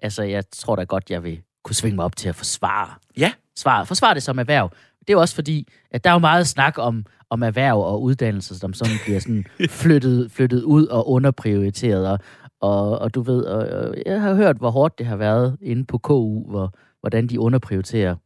[0.02, 2.88] altså, jeg tror da godt, jeg vil kunne svinge mig op til at forsvare.
[3.16, 3.32] Ja.
[3.56, 4.70] Svare, forsvare det som erhverv.
[5.06, 8.54] Det er også fordi, at der er jo meget snak om, om erhverv og uddannelser,
[8.54, 9.44] som sådan bliver sådan
[9.82, 12.08] flyttet, flyttet ud og underprioriteret.
[12.08, 12.18] Og,
[12.60, 15.84] og, og du ved, og, og jeg har hørt, hvor hårdt det har været inde
[15.84, 18.16] på KU, hvor, hvordan de underprioriterer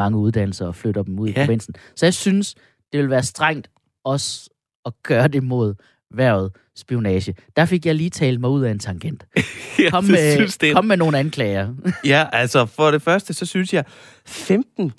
[0.00, 1.44] mange uddannelser og flytter dem ud i Ja.
[1.44, 1.74] provinsen.
[1.96, 2.54] Så jeg synes,
[2.92, 3.70] det vil være strengt
[4.04, 4.50] også
[4.84, 5.74] at gøre det mod
[6.14, 7.34] værvet spionage.
[7.56, 9.26] Der fik jeg lige talt mig ud af en tangent.
[9.90, 11.74] Kom med, synes, det er kom med nogle anklager.
[12.04, 13.84] Ja, altså for det første, så synes jeg,
[14.26, 14.92] 15...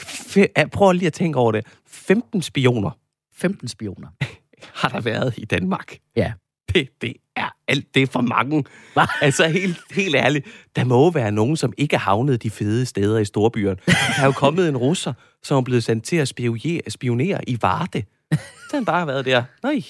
[0.00, 1.66] Fe, prøv lige at tænke over det.
[1.86, 2.90] 15 spioner
[3.34, 4.08] 15 spioner.
[4.80, 5.96] har der været i Danmark.
[6.16, 6.32] Ja.
[6.74, 7.94] Det, det er alt.
[7.94, 8.64] Det er for mange.
[8.92, 9.02] Hva?
[9.22, 13.18] Altså helt, helt ærligt, der må være nogen, som ikke har havnet de fede steder
[13.18, 13.76] i storbyerne.
[13.86, 17.58] Der er jo kommet en russer, som er blevet sendt til at spionere, spionere i
[17.62, 18.02] Varde.
[18.32, 18.38] Så
[18.70, 19.42] har han bare været der.
[19.62, 19.82] Nej,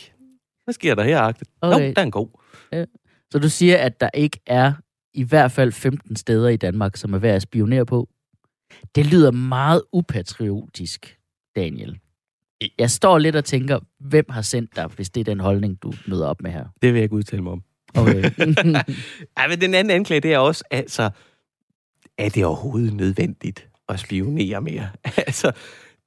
[0.65, 1.45] hvad sker der her, Agte?
[1.61, 1.89] Okay.
[1.89, 2.29] Jo, der er en god.
[3.31, 4.73] Så du siger, at der ikke er
[5.15, 8.09] i hvert fald 15 steder i Danmark, som er værd at spionere på?
[8.95, 11.19] Det lyder meget upatriotisk,
[11.57, 11.99] Daniel.
[12.79, 15.93] Jeg står lidt og tænker, hvem har sendt dig, hvis det er den holdning, du
[16.07, 16.65] møder op med her?
[16.83, 17.63] Det vil jeg ikke udtale mig om.
[17.97, 18.31] Okay.
[19.39, 21.11] Ja, men den anden anklage, det er også, altså,
[22.19, 24.89] er det overhovedet nødvendigt at spionere mere?
[25.27, 25.53] altså,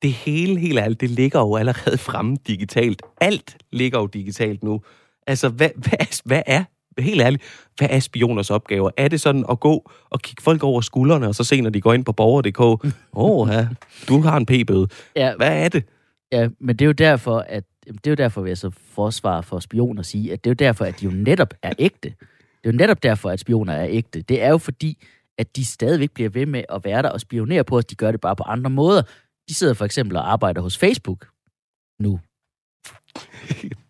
[0.01, 3.01] det hele, helt ærligt, det ligger jo allerede fremme digitalt.
[3.21, 4.81] Alt ligger jo digitalt nu.
[5.27, 6.63] Altså, hvad, hvad, er, hvad er,
[6.99, 7.43] helt ærligt,
[7.77, 8.91] hvad er spioners opgaver?
[8.97, 11.81] Er det sådan at gå og kigge folk over skuldrene, og så se, når de
[11.81, 12.79] går ind på borger.dk, åh,
[13.13, 13.67] oh, ja,
[14.07, 14.87] du har en p-bøde.
[15.15, 15.83] ja, Hvad er det?
[16.31, 19.43] ja, men det er jo derfor, at det er jo derfor, vil jeg så forsvare
[19.43, 22.09] for spioner sige, at det er jo derfor, at de jo netop er ægte.
[22.63, 24.21] Det er jo netop derfor, at spioner er ægte.
[24.21, 25.03] Det er jo fordi,
[25.37, 27.85] at de stadigvæk bliver ved med at være der og spionere på os.
[27.85, 29.01] De gør det bare på andre måder.
[29.49, 31.27] De sidder for eksempel og arbejder hos Facebook
[31.99, 32.19] nu.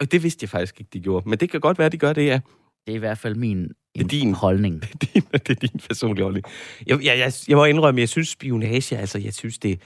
[0.00, 1.28] Og det vidste jeg faktisk ikke, de gjorde.
[1.28, 2.40] Men det kan godt være, de gør det, ja.
[2.86, 4.34] Det er i hvert fald min Det er din.
[4.34, 4.82] holdning.
[5.14, 6.44] din, det er din personlige holdning.
[6.86, 9.80] Jeg, jeg, jeg, jeg må indrømme, jeg synes spionage, altså jeg synes det,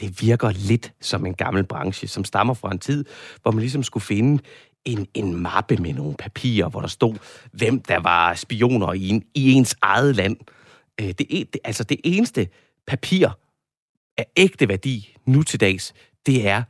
[0.00, 3.04] det virker lidt som en gammel branche, som stammer fra en tid,
[3.42, 4.42] hvor man ligesom skulle finde
[4.84, 7.14] en, en mappe med nogle papirer, hvor der stod,
[7.52, 10.36] hvem der var spioner i, en, i ens eget land.
[11.00, 12.48] Øh, det, det, altså det eneste
[12.86, 13.38] papir
[14.18, 15.94] af ægte værdi nu til dags,
[16.26, 16.62] det er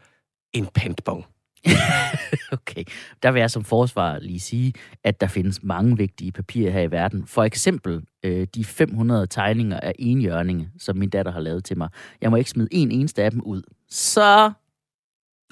[0.52, 1.24] en pantbong.
[2.52, 2.84] okay,
[3.22, 4.72] der vil jeg som forsvar lige sige,
[5.04, 7.26] at der findes mange vigtige papirer her i verden.
[7.26, 11.88] For eksempel øh, de 500 tegninger af enhjørninge, som min datter har lavet til mig.
[12.20, 13.62] Jeg må ikke smide en eneste af dem ud.
[13.88, 14.52] Så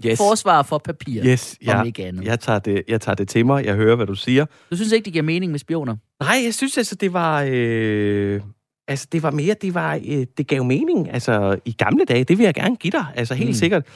[0.07, 0.19] yes.
[0.19, 2.25] forsvar for papir, yes, ja, om ikke andet.
[2.25, 3.65] Jeg tager, det, jeg tager det til mig.
[3.65, 4.47] Jeg hører, hvad du siger.
[4.71, 5.97] Du synes ikke, det giver mening med spioner?
[6.21, 7.47] Nej, jeg synes altså, det var...
[7.49, 8.41] Øh
[8.89, 11.11] Altså, det var mere, det var, øh, det gav mening.
[11.11, 13.07] Altså, i gamle dage, det vil jeg gerne give dig.
[13.15, 13.55] Altså, helt mm.
[13.55, 13.87] sikkert.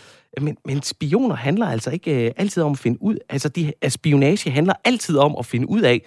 [0.41, 3.19] Men, men spioner handler altså ikke øh, altid om at finde ud...
[3.29, 6.03] Altså, de, altså, spionage handler altid om at finde ud af,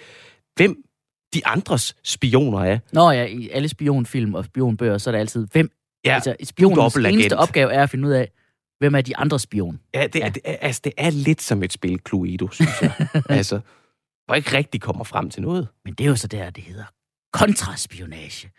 [0.56, 0.84] hvem
[1.34, 2.80] de andres spioner er.
[2.92, 5.72] Nå ja, i alle spionfilm og spionbøger, så er det altid, hvem...
[6.06, 8.32] Ja, altså, spionens eneste opgave er at finde ud af,
[8.80, 9.80] hvem er de andre spion.
[9.94, 10.30] Ja, det, ja.
[10.30, 12.92] Det, altså, det er lidt som et spil, Cluedo, synes jeg.
[13.30, 13.60] altså,
[14.26, 15.68] hvor ikke rigtig kommer frem til noget.
[15.86, 16.84] Men det er jo så der, det hedder
[17.34, 18.52] kontraspionage.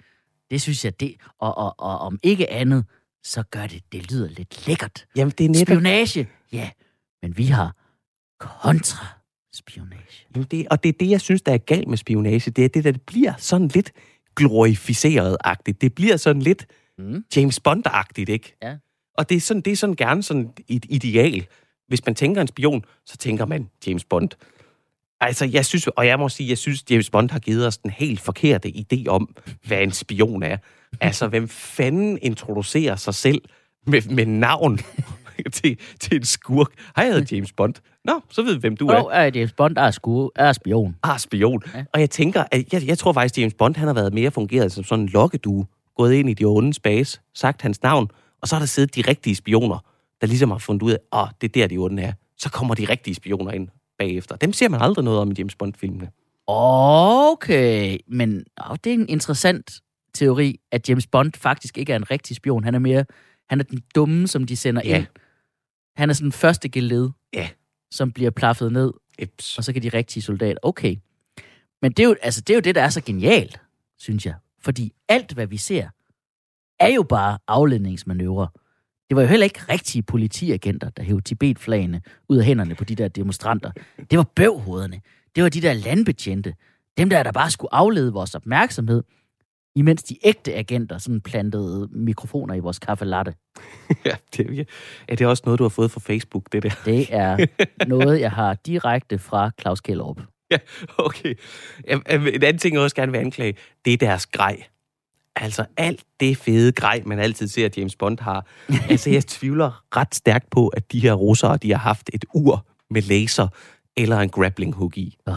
[0.50, 2.84] Det synes jeg, det, og, og, og om ikke andet,
[3.24, 5.06] så gør det, det lyder lidt lækkert.
[5.16, 5.66] Jamen, det er netop...
[5.66, 6.70] Spionage, ja,
[7.22, 7.76] men vi har
[8.40, 10.26] kontraspionage.
[10.34, 12.50] Jamen, det, og det er det, jeg synes, der er galt med spionage.
[12.50, 13.92] Det er det, der det bliver sådan lidt
[14.40, 15.80] glorificeret-agtigt.
[15.80, 16.66] Det bliver sådan lidt
[16.98, 17.24] mm.
[17.36, 18.56] James Bond-agtigt, ikke?
[18.62, 18.76] Ja.
[19.18, 21.46] Og det er, sådan, det er sådan gerne sådan et ideal.
[21.88, 24.30] Hvis man tænker en spion, så tænker man James Bond.
[25.20, 27.90] Altså, jeg synes, og jeg må sige, jeg synes, James Bond har givet os den
[27.90, 30.56] helt forkerte idé om, hvad en spion er.
[31.00, 33.42] Altså, hvem fanden introducerer sig selv
[33.86, 34.78] med, med navn
[35.52, 36.72] til, til en skurk?
[36.96, 37.74] Hej, jeg hedder James Bond.
[38.04, 38.98] Nå, så ved vi, hvem du er.
[38.98, 40.96] Nå, er James Bond er, skur, er spion.
[41.02, 41.62] Ah, spion.
[41.74, 41.84] Ja.
[41.94, 44.72] Og jeg tænker, at jeg, jeg tror faktisk, James Bond han har været mere fungeret
[44.72, 45.66] som sådan en lokkedue.
[45.96, 48.08] Gået ind i de onde space, sagt hans navn,
[48.42, 49.84] og så har der siddet de rigtige spioner,
[50.20, 52.12] der ligesom har fundet ud af, at oh, det er der, de onde er.
[52.38, 53.68] Så kommer de rigtige spioner ind
[54.00, 54.36] bagefter.
[54.36, 56.10] Dem ser man aldrig noget om i James Bond-filmene.
[56.46, 59.80] Okay, men oh, det er en interessant
[60.14, 62.64] teori, at James Bond faktisk ikke er en rigtig spion.
[62.64, 63.04] Han er mere,
[63.48, 64.98] han er den dumme, som de sender ja.
[64.98, 65.06] ind.
[65.96, 67.48] Han er sådan den første geled, ja.
[67.90, 69.58] som bliver plaffet ned, Eps.
[69.58, 70.58] og så kan de rigtige soldater.
[70.62, 70.96] Okay.
[71.82, 73.60] Men det er, jo, altså, det er jo det, der er så genialt,
[73.98, 74.34] synes jeg.
[74.58, 75.88] Fordi alt, hvad vi ser,
[76.78, 78.46] er jo bare afledningsmanøvrer.
[79.10, 82.94] Det var jo heller ikke rigtige politiagenter, der hævde Tibet-flagene ud af hænderne på de
[82.94, 83.70] der demonstranter.
[84.10, 85.00] Det var bøvhoderne.
[85.36, 86.54] Det var de der landbetjente.
[86.98, 89.02] Dem der, der bare skulle aflede vores opmærksomhed,
[89.76, 93.34] imens de ægte agenter sådan plantede mikrofoner i vores kaffe latte.
[94.06, 94.64] ja, det er,
[95.08, 96.70] er det også noget, du har fået fra Facebook, det der?
[96.84, 97.46] Det er
[97.94, 100.20] noget, jeg har direkte fra Claus Kjellerup.
[100.50, 100.58] Ja,
[100.98, 101.34] okay.
[101.84, 102.02] En
[102.42, 104.62] anden ting, jeg også gerne vil anklage, det er deres grej.
[105.36, 108.46] Altså alt det fede grej, man altid ser, at James Bond har.
[108.90, 112.66] altså jeg tvivler ret stærkt på, at de her russere, de har haft et ur
[112.90, 113.48] med laser
[113.96, 115.16] eller en grappling hook i.
[115.26, 115.34] Uh,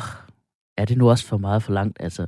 [0.78, 1.98] er det nu også for meget for langt?
[2.00, 2.28] Altså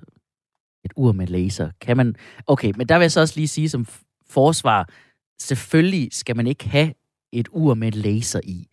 [0.86, 1.69] et ur med laser.
[1.82, 2.15] Kan man...
[2.47, 3.88] Okay, men der vil jeg så også lige sige som
[4.30, 4.89] forsvar,
[5.41, 6.93] selvfølgelig skal man ikke have
[7.32, 8.67] et ur med laser i.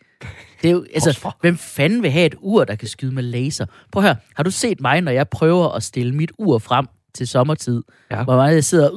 [0.62, 3.66] Det er jo, altså, hvem fanden vil have et ur, der kan skyde med laser?
[3.92, 7.28] Prøv her, har du set mig, når jeg prøver at stille mit ur frem til
[7.28, 8.24] sommertid, ja.
[8.24, 8.90] hvor jeg sidder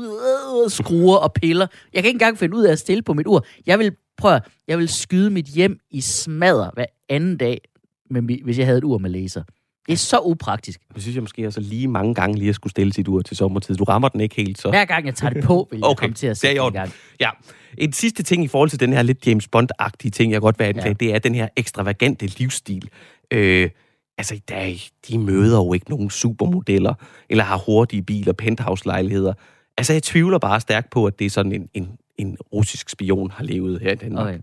[0.66, 1.68] og skruer og piller.
[1.94, 3.46] Jeg kan ikke engang finde ud af at stille på mit ur.
[3.66, 7.62] Jeg vil, prøv jeg vil skyde mit hjem i smadder hver anden dag,
[8.10, 9.44] med, hvis jeg havde et ur med laser.
[9.88, 10.80] Det er så upraktisk.
[10.94, 13.38] Det synes jeg måske også lige mange gange lige at skulle stille sit ur til
[13.38, 13.76] sommertid.
[13.76, 14.70] Du rammer den ikke helt, så...
[14.70, 16.74] Hver gang jeg tager det på, vil jeg okay, komme til at sætte det i
[16.74, 16.92] gang.
[17.20, 17.30] Ja.
[17.78, 20.66] En sidste ting i forhold til den her lidt James Bond-agtige ting, jeg godt vil
[20.66, 21.06] anklage, ja.
[21.06, 22.90] det er den her ekstravagante livsstil.
[23.32, 23.70] Øh,
[24.18, 26.94] altså, der, de møder jo ikke nogen supermodeller,
[27.30, 29.34] eller har hurtige biler, penthouse-lejligheder.
[29.78, 33.32] Altså, jeg tvivler bare stærkt på, at det er sådan en, en, en russisk spion
[33.32, 34.28] har levet her i Danmark.
[34.28, 34.40] Okay.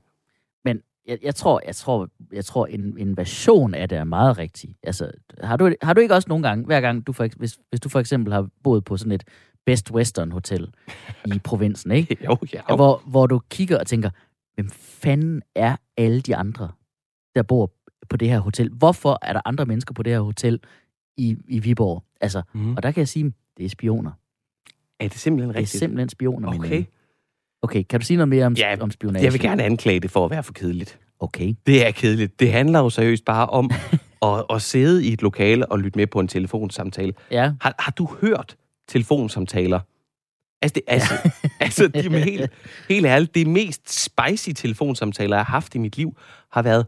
[0.65, 4.39] Men jeg, jeg tror, jeg tror, jeg tror en, en version af det er meget
[4.39, 4.77] rigtig.
[4.83, 7.81] Altså, har du, har du ikke også nogle gange, hver gang du for, hvis, hvis
[7.81, 9.25] du for eksempel har boet på sådan et
[9.67, 10.75] Best Western Hotel
[11.27, 12.17] i provinsen, ikke?
[12.25, 12.77] jo, ja.
[12.77, 14.11] Hvor, hvor du kigger og tænker,
[14.55, 16.69] hvem fanden er alle de andre,
[17.35, 17.73] der bor
[18.11, 18.71] på det her hotel?
[18.71, 20.61] Hvorfor er der andre mennesker på det her hotel
[21.17, 22.05] i, i Viborg?
[22.21, 22.77] Altså, mm.
[22.77, 24.11] og der kan jeg sige, det er spioner.
[25.01, 25.73] Er det simpelthen rigtigt?
[25.73, 26.85] Det er simpelthen spioner, Okay.
[27.63, 29.25] Okay, kan du sige noget mere om, ja, om spionage?
[29.25, 30.99] Jeg vil gerne anklage det for at være for kedeligt.
[31.21, 31.55] Okay.
[31.67, 32.41] Det er kedeligt.
[32.41, 33.71] Det handler jo seriøst bare om
[34.29, 37.13] at, at sidde i et lokale og lytte med på en telefonsamtale.
[37.31, 37.53] Ja.
[37.61, 38.57] Har, har du hørt
[38.89, 39.81] telefonsamtaler?
[40.63, 41.31] Altså, det, altså, ja.
[41.65, 42.51] altså de er helt,
[42.89, 46.17] helt ærligt, det mest spicy telefonsamtaler, jeg har haft i mit liv,
[46.53, 46.87] har været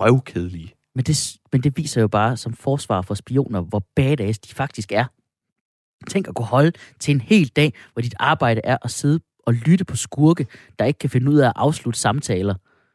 [0.00, 0.72] røvkedelige.
[0.94, 4.92] Men det, men det viser jo bare som forsvar for spioner, hvor badass de faktisk
[4.92, 5.04] er.
[6.08, 9.54] Tænk at kunne holde til en hel dag, hvor dit arbejde er at sidde og
[9.54, 10.46] lytte på skurke,
[10.78, 12.54] der ikke kan finde ud af at afslutte samtaler.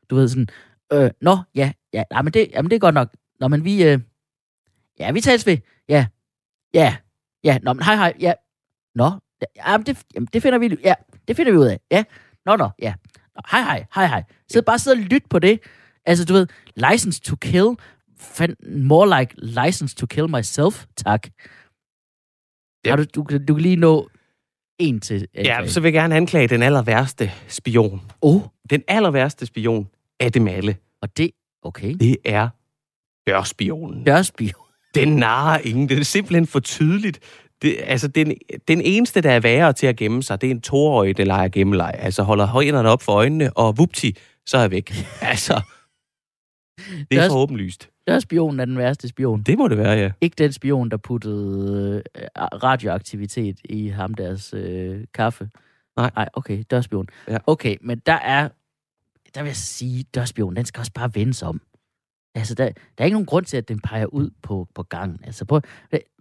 [0.10, 0.48] Du ved sådan,
[0.94, 3.10] øh, nå, ja, ja, nej, men det, jamen det er godt nok.
[3.40, 4.00] Nå, men vi, øh,
[5.00, 5.58] ja, vi tales ved.
[5.90, 6.08] Ja,
[6.74, 6.96] ja,
[7.44, 8.34] ja, nå, men hej, hej, ja.
[8.96, 9.12] Nå,
[9.42, 10.94] ja, jamen det, jamen det finder vi, ja,
[11.28, 11.80] det finder vi ud af.
[11.92, 12.04] Ja,
[12.46, 12.94] nå, nå, ja.
[13.36, 14.24] Nå, hej, hej, hej, hej.
[14.50, 15.60] Så bare sidde og lyt på det.
[16.06, 17.68] Altså, du ved, license to kill,
[18.78, 21.28] more like license to kill myself, tak.
[22.86, 22.90] Ja.
[22.90, 24.10] Har du, du, du kan lige nå
[24.80, 25.28] en til.
[25.36, 25.70] Ja, anklage.
[25.70, 28.02] så vil jeg gerne anklage den aller værste spion.
[28.22, 29.88] Oh, Den aller værste spion
[30.20, 31.32] af dem alle, og det,
[31.64, 31.94] okay.
[32.00, 32.50] det er
[33.28, 34.04] dørspionen.
[34.04, 34.66] Dørspion.
[34.96, 35.90] Den narer ingen.
[35.90, 37.20] Det er simpelthen for tydeligt.
[37.62, 38.34] Det, altså, den,
[38.68, 41.48] den eneste, der er værre til at gemme sig, det er en toårig, der leger
[41.48, 41.94] gemmeleg.
[41.98, 44.94] Altså holder højderne op for øjnene, og vupti, så er jeg væk.
[45.22, 45.62] Altså,
[47.12, 47.90] det er Dørs- for åbenlyst.
[48.08, 49.42] Dørspionen er den værste spion.
[49.42, 50.12] Det må det være, ja.
[50.22, 55.50] Ikke den spion, der puttede øh, radioaktivitet i ham deres øh, kaffe.
[55.98, 56.12] Nej.
[56.16, 57.08] Nej, okay, dørspion.
[57.28, 57.38] Ja.
[57.48, 58.50] Okay, men der er,
[59.36, 61.62] der vil jeg sige, dørspion, den skal også bare vendes om.
[62.36, 65.20] Altså, der, der er ikke nogen grund til, at den peger ud på, på gangen.
[65.24, 65.62] Altså, prøv,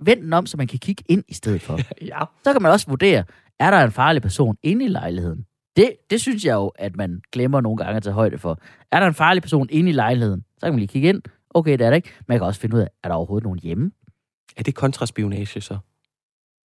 [0.03, 1.79] vend den om, så man kan kigge ind i stedet for.
[2.07, 2.21] Ja.
[2.45, 3.25] Så kan man også vurdere,
[3.59, 5.47] er der en farlig person inde i lejligheden?
[5.77, 8.59] Det, det synes jeg jo, at man glemmer nogle gange at tage højde for.
[8.93, 10.45] Er der en farlig person inde i lejligheden?
[10.59, 11.23] Så kan man lige kigge ind.
[11.51, 12.11] Okay, det er der ikke.
[12.29, 13.91] Man kan også finde ud af, er der overhovedet nogen hjemme?
[14.57, 15.79] Er det kontraspionage, så?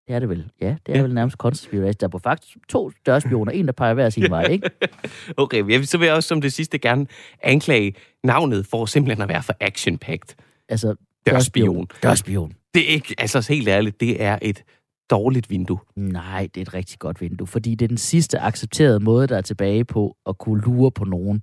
[0.07, 0.49] Det er det vel.
[0.61, 1.01] Ja, det er Ja.
[1.03, 1.93] vel nærmest kontraspionage.
[1.93, 4.69] Der er på faktisk to dørspioner, en der peger hver sin vej, ikke?
[5.37, 7.07] Okay, så vil jeg også som det sidste gerne
[7.43, 10.35] anklage navnet for simpelthen at være for action-packed.
[10.69, 10.95] Altså,
[11.29, 11.87] Dørspion.
[12.03, 12.53] Dørspion.
[12.73, 14.63] Det er ikke, altså helt ærligt, det er et
[15.11, 15.79] dårligt vindue.
[15.95, 19.37] Nej, det er et rigtig godt vindue, fordi det er den sidste accepterede måde, der
[19.37, 21.41] er tilbage på at kunne lure på nogen.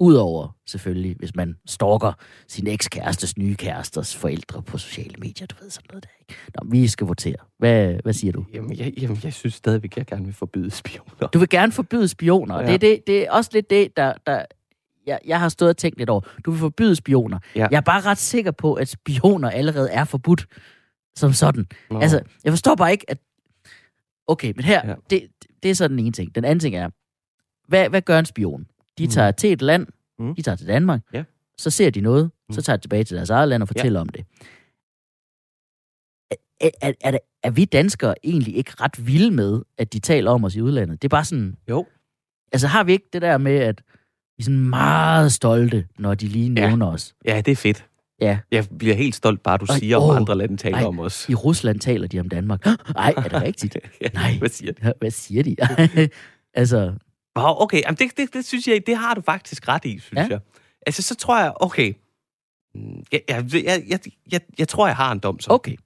[0.00, 2.12] Udover selvfølgelig, hvis man stalker
[2.48, 6.10] sin ekskærestes nye kæresters forældre på sociale medier, du ved sådan noget der.
[6.20, 6.34] Ikke?
[6.54, 7.36] Nå, vi skal votere.
[7.58, 8.44] Hvad, hvad siger du?
[8.54, 11.28] Jamen jeg, jamen, jeg synes stadigvæk, jeg gerne vil forbyde spioner.
[11.32, 12.66] Du vil gerne forbyde spioner, og Ja.
[12.66, 14.44] det, er det, det er også lidt det, der, der
[15.06, 16.20] jeg, jeg har stået og tænkt lidt over.
[16.44, 17.38] Du vil forbyde spioner.
[17.56, 17.66] Ja.
[17.70, 20.46] Jeg er bare ret sikker på, at spioner allerede er forbudt
[21.16, 21.66] som sådan.
[21.90, 22.00] Nå.
[22.00, 23.18] Altså, jeg forstår bare ikke, at...
[24.26, 24.88] Okay, men her, Ja.
[24.90, 24.94] ja.
[25.10, 25.28] det,
[25.62, 26.34] det er så den ene ting.
[26.34, 26.90] Den anden ting er,
[27.68, 28.66] hvad, hvad gør en spion?
[28.98, 29.10] De Mm.
[29.10, 29.86] tager til et land,
[30.18, 30.34] Mm.
[30.34, 31.24] de tager til Danmark, Ja.
[31.58, 32.54] så ser de noget, Mm.
[32.54, 34.24] så tager de tilbage til deres eget land og fortæller om det.
[36.60, 40.44] Er, er, er, er vi danskere egentlig ikke ret vilde med, at de taler om
[40.44, 41.02] os i udlandet?
[41.02, 41.56] Det er bare sådan...
[41.68, 41.86] Jo.
[42.52, 43.82] Altså har vi ikke det der med, at
[44.36, 46.66] vi er sådan meget stolte, når de lige Ja.
[46.68, 47.14] nævner os?
[47.24, 47.86] Ja, det er fedt.
[48.22, 48.38] Ja.
[48.50, 50.16] Jeg bliver helt stolt bare, du Ej, siger, om åh.
[50.16, 50.84] andre lande taler Ej.
[50.84, 51.28] om os.
[51.28, 52.66] I Rusland taler de om Danmark.
[52.94, 53.76] Nej, er det rigtigt?
[54.02, 54.38] ja, Nej.
[54.38, 54.78] Hvad siger du?
[54.86, 55.56] Ja, Hvad siger de?
[56.54, 56.92] altså,
[57.38, 60.16] Wow, okay, Jamen, det, det, det synes jeg, det har du faktisk ret i, synes
[60.16, 60.26] Ja.
[60.30, 60.40] jeg.
[60.86, 61.94] Altså, så tror jeg, okay,
[62.74, 64.00] Mm, jeg, jeg, jeg, jeg,
[64.32, 65.50] jeg, jeg tror, jeg har en dom så.
[65.52, 65.76] okay.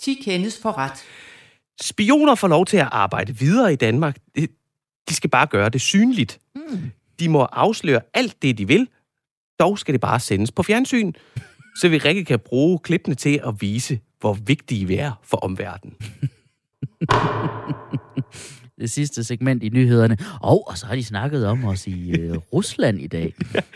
[0.00, 1.04] 10 kendes for ret.
[1.82, 4.16] Spioner får lov til at arbejde videre i Danmark.
[5.08, 6.40] De skal bare gøre det synligt.
[6.54, 6.90] Hmm.
[7.20, 8.88] De må afsløre alt det, de vil.
[9.60, 11.12] Dog skal det bare sendes på fjernsyn,
[11.76, 15.96] så vi rigtig kan bruge klippene til at vise, hvor vigtige vi er for omverdenen.
[18.80, 20.16] Det sidste segment i nyhederne.
[20.40, 23.34] Og, og så har de snakket om os i øh, Rusland i dag.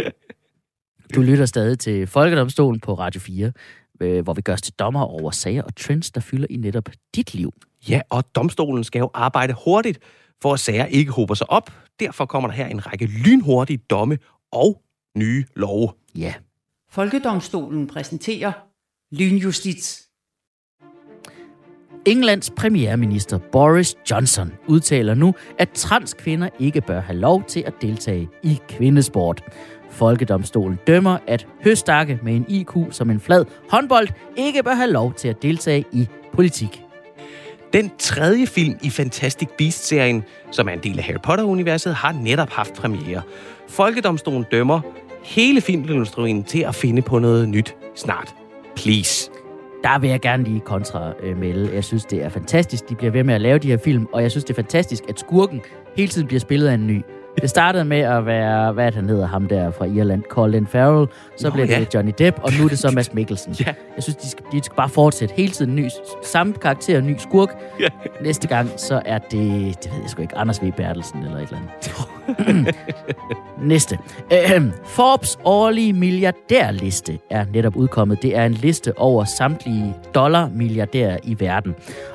[1.15, 3.53] Du lytter stadig til Folkedomstolen på Radio 4,
[4.01, 6.89] øh, hvor vi gør os til dommer over sager og trends, der fylder i netop
[7.15, 7.53] dit liv.
[7.89, 9.99] Ja, og domstolen skal jo arbejde hurtigt,
[10.43, 11.73] for at sager ikke hober sig op.
[12.01, 14.19] Derfor kommer der her en række lynhurtige domme
[14.53, 14.83] og
[15.17, 15.93] nye love.
[16.19, 16.35] Ja.
[16.91, 18.53] Folkedomstolen præsenterer
[19.13, 20.03] Lynjustits.
[22.07, 28.29] Englands premierminister Boris Johnson udtaler nu, at transkvinder ikke bør have lov til at deltage
[28.43, 29.43] i kvindesport.
[29.91, 35.15] Folkedomstolen dømmer, at høstakke med en IQ som en flad håndbold ikke bør have lov
[35.15, 36.83] til at deltage i politik.
[37.73, 42.51] Den tredje film i Fantastic Beasts-serien, som er en del af Harry Potter-universet, har netop
[42.51, 43.23] haft premiere.
[43.69, 44.81] Folkedomstolen dømmer
[45.27, 48.35] hele filmindustrien til at finde på noget nyt snart.
[48.77, 49.31] Please.
[49.83, 51.75] Der vil jeg gerne lige kontra øh, melde.
[51.75, 54.23] Jeg synes, det er fantastisk, de bliver ved med at lave de her film, og
[54.23, 55.61] jeg synes, det er fantastisk, at skurken
[55.97, 57.03] hele tiden bliver spillet af en ny.
[57.41, 61.49] Det startede med at være, hvad han hedder, ham der fra Irland, Colin Farrell, så
[61.49, 61.81] Nå, blev ja.
[61.81, 63.55] det Johnny Depp, og nu er det så Mads Mikkelsen.
[63.67, 63.75] Ja.
[63.97, 65.89] Jeg synes, de skal, de skal bare fortsætte hele tiden ny,
[66.25, 67.49] samme karakter, ny skurk.
[67.81, 67.89] Ja.
[68.21, 69.31] Næste gang, så er det,
[69.85, 70.73] det ved jeg sgu ikke, Anders V.
[70.73, 72.75] Bertelsen eller et eller andet.
[73.63, 73.99] Næste.
[74.33, 78.23] Øhm, Forbes årlige milliardærliste er netop udkommet.
[78.23, 81.75] Det er en liste over samtlige dollar-milliardærer i verden.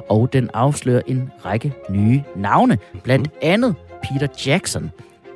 [0.10, 2.78] Og den afslører en række nye navne.
[3.04, 4.92] Blandt andet Peter Jackson,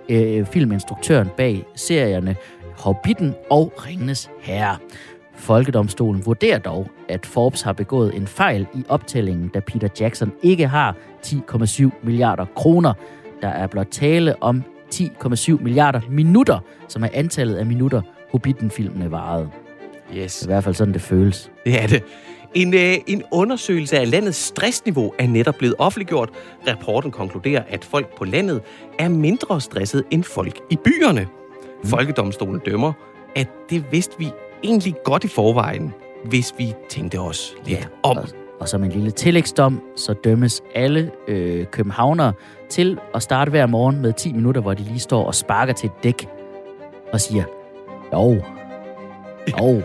[0.09, 2.35] øh, filminstruktøren bag serierne
[2.77, 4.77] Hobbiten og Ringenes Herre.
[5.35, 10.67] Folkedomstolen vurderer dog, at Forbes har begået en fejl i optællingen, da Peter Jackson ikke
[10.67, 12.93] har 10,7 milliarder kroner.
[13.41, 14.63] Der er blot tale om
[14.93, 19.49] 10,7 milliarder minutter, som er antallet af minutter, Hobbiten-filmene varede.
[20.15, 20.43] Yes.
[20.43, 21.51] I hvert fald sådan, det føles.
[21.65, 22.03] Det er det.
[22.55, 26.29] En, øh, en undersøgelse af landets stressniveau er netop blevet offentliggjort.
[26.67, 28.61] Rapporten konkluderer, at folk på landet
[28.99, 31.21] er mindre stresset end folk i byerne.
[31.21, 31.89] Mm.
[31.89, 32.93] Folkedomstolen dømmer,
[33.35, 34.29] at det vidste vi
[34.63, 35.93] egentlig godt i forvejen,
[36.25, 38.17] hvis vi tænkte os lidt ja, om.
[38.17, 38.27] Og,
[38.59, 42.33] og som en lille tillægsdom, så dømmes alle øh, københavnere
[42.69, 45.87] til at starte hver morgen med 10 minutter, hvor de lige står og sparker til
[45.87, 46.27] et dæk
[47.13, 47.43] og siger,
[48.13, 48.43] jo,
[49.61, 49.71] jo,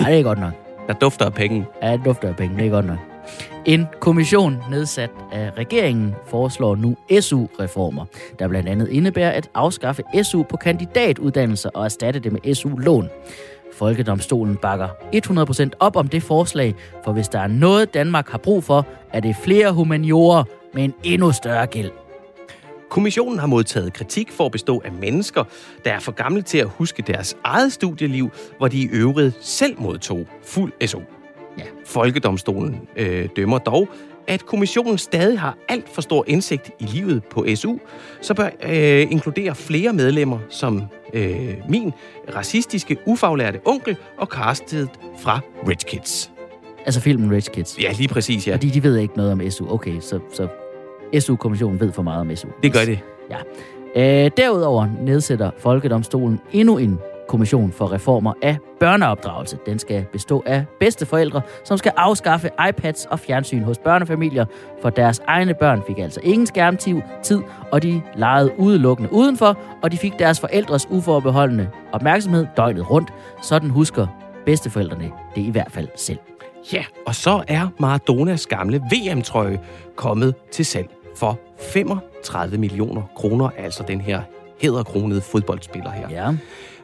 [0.00, 0.67] nej, det er godt nok.
[0.88, 1.66] Der dufter af penge.
[1.82, 2.98] Ja, det dufter af penge, det er godt nok.
[3.64, 8.04] En kommission nedsat af regeringen foreslår nu SU-reformer,
[8.38, 13.08] der blandt andet indebærer at afskaffe SU på kandidatuddannelser og erstatte det med SU-lån.
[13.74, 14.88] Folkedomstolen bakker
[15.68, 16.74] 100% op om det forslag,
[17.04, 20.94] for hvis der er noget Danmark har brug for, er det flere humaniorer med en
[21.04, 21.90] endnu større gæld.
[22.90, 25.44] Kommissionen har modtaget kritik for at bestå af mennesker,
[25.84, 29.80] der er for gamle til at huske deres eget studieliv, hvor de i øvrigt selv
[29.80, 31.00] modtog fuld SU.
[31.58, 31.64] Ja.
[31.86, 33.88] Folkedomstolen øh, dømmer dog,
[34.26, 37.78] at kommissionen stadig har alt for stor indsigt i livet på SU,
[38.20, 40.82] så bør øh, inkludere flere medlemmer som
[41.14, 41.92] øh, min
[42.34, 46.30] racistiske, ufaglærte onkel og castet fra Rich Kids.
[46.86, 47.78] Altså filmen Rich Kids.
[47.82, 48.54] Ja, lige præcis, ja.
[48.54, 49.72] Fordi de ved ikke noget om SU.
[49.72, 50.48] Okay, så, så
[51.20, 52.48] SU-kommissionen ved for meget om SU.
[52.62, 53.00] Det gør det.
[53.30, 53.38] Ja.
[53.96, 59.58] Øh, derudover nedsætter Folkedomstolen endnu en kommission for reformer af børneopdragelse.
[59.66, 64.44] Den skal bestå af bedsteforældre, som skal afskaffe iPads og fjernsyn hos børnefamilier,
[64.82, 67.40] for deres egne børn fik altså ingen skærmtid, tid,
[67.72, 73.12] og de legede udelukkende udenfor, og de fik deres forældres uforbeholdende opmærksomhed døgnet rundt.
[73.42, 74.06] Sådan husker
[74.46, 76.18] bedsteforældrene det i hvert fald selv.
[76.72, 79.60] Ja, og så er Maradonas gamle VM-trøje
[79.96, 84.22] kommet til salg for 35 millioner kroner, altså den her
[84.60, 86.10] hæderkronede fodboldspiller her.
[86.10, 86.34] Ja.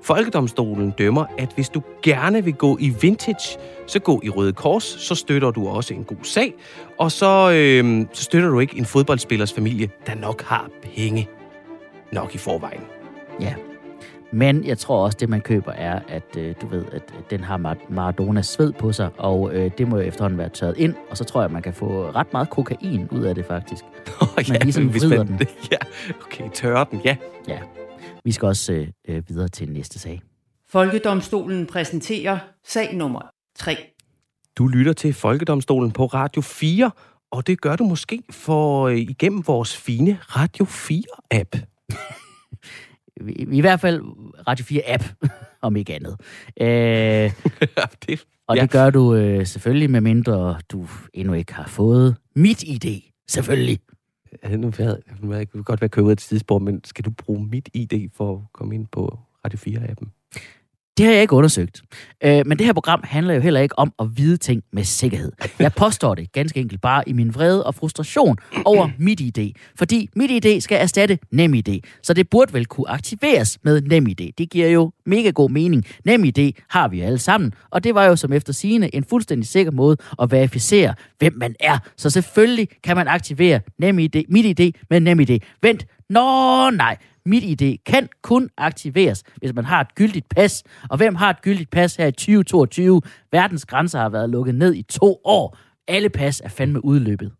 [0.02, 4.84] Folkedomstolen dømmer, at hvis du gerne vil gå i vintage, så gå i Røde Kors,
[4.84, 6.54] så støtter du også en god sag,
[6.98, 11.28] og så, øh, så støtter du ikke en fodboldspillers familie, der nok har penge
[12.12, 12.80] nok i forvejen.
[13.40, 13.54] Ja.
[14.34, 17.58] Men jeg tror også, det man køber er, at øh, du ved, at den har
[17.58, 21.16] Mar- Maradonas sved på sig, og øh, det må jo efterhånden være tørret ind, og
[21.16, 23.84] så tror jeg, at man kan få ret meget kokain ud af det faktisk.
[24.20, 25.40] Oh, Man ligesom hvis vrider den.
[25.72, 25.76] Ja,
[26.26, 27.16] okay, tørre den, ja.
[27.48, 27.58] Ja.
[28.24, 30.22] Vi skal også øh, øh, videre til næste sag.
[30.68, 33.20] Folkedomstolen præsenterer sag nummer
[33.58, 33.76] 3.
[34.58, 36.90] Du lytter til Folkedomstolen på Radio 4,
[37.32, 41.60] og det gør du måske for øh, igennem vores fine Radio 4-app.
[43.20, 44.00] I, I hvert fald
[44.48, 45.04] Radio 4-app,
[45.66, 46.16] om ikke andet.
[46.60, 46.66] Øh,
[48.06, 48.62] det, og Ja.
[48.62, 53.24] det gør du øh, selvfølgelig, med mindre du endnu ikke har fået mit idé.
[53.28, 53.78] Selvfølgelig.
[54.44, 54.96] Ja, nu ved
[55.30, 58.42] jeg, kan godt være købet et tidsspor, men skal du bruge mit ID for at
[58.52, 60.08] komme ind på Radio 4-appen?
[60.96, 61.82] Det har jeg ikke undersøgt.
[62.24, 65.32] Øh, men det her program handler jo heller ikke om at vide ting med sikkerhed.
[65.58, 69.52] Jeg påstår det ganske enkelt bare i min vrede og frustration over mit ID.
[69.78, 71.80] Fordi mit ID skal erstatte NemID.
[72.02, 74.32] Så det burde vel kunne aktiveres med NemID.
[74.38, 75.84] Det giver jo mega god mening.
[76.04, 77.52] NemID har vi jo alle sammen.
[77.70, 81.54] Og det var jo som efter sigende en fuldstændig sikker måde at verificere, hvem man
[81.60, 81.78] er.
[81.96, 85.38] Så selvfølgelig kan man aktivere NemID, mit ID med NemID.
[85.62, 86.96] Vent, Nå nej,
[87.26, 90.64] mit ID kan kun aktiveres, hvis man har et gyldigt pas.
[90.90, 93.00] Og hvem har et gyldigt pas her i 2022?
[93.32, 95.58] Verdens grænser har været lukket ned i to år.
[95.88, 97.32] Alle pas er fandme udløbet.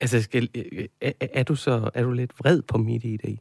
[0.00, 3.36] Altså, skal, øh, er, er, du så er du lidt vred på mit ID?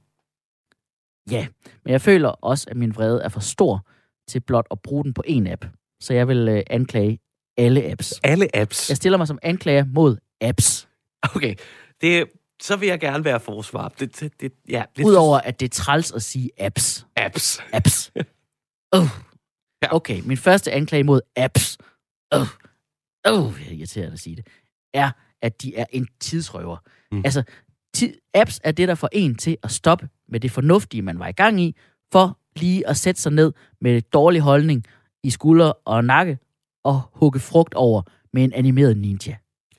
[1.32, 1.48] Ja,
[1.84, 3.88] men jeg føler også, at min vrede er for stor
[4.28, 5.66] til blot at bruge den på en app.
[6.00, 7.20] Så jeg vil øh, anklage
[7.58, 8.20] alle apps.
[8.24, 8.90] Alle apps.
[8.90, 10.88] Jeg stiller mig som anklager mod apps.
[11.36, 11.56] Okay,
[12.02, 12.26] det,
[12.62, 13.90] så vil jeg gerne være forsvar.
[13.90, 17.08] Det, det, det, ja, det, Udover at det er træls at sige apps.
[17.16, 17.60] apps.
[17.74, 18.12] Apps.
[18.96, 19.02] Uh.
[19.84, 19.96] Ja.
[19.96, 21.78] Okay, min første anklage mod apps.
[22.36, 22.42] Uh.
[22.42, 24.48] Uh, jeg er irriterende at sige det.
[24.94, 26.78] Er, at de er en tidsrøver.
[27.12, 27.22] Mm.
[27.26, 27.44] Altså,
[27.96, 31.28] ti- apps er det, der får en til at stoppe med det fornuftige, man var
[31.28, 31.76] i gang i,
[32.12, 34.84] for lige at sætte sig ned med dårlig holdning
[35.24, 36.38] i skulder og nakke
[36.84, 38.02] og hugge frugt over
[38.34, 39.36] med en animeret ninja.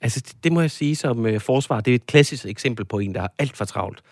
[0.06, 1.80] Altså, det, det må jeg sige som øh, forsvar.
[1.80, 4.02] Det er et klassisk eksempel på en, der har alt for travlt.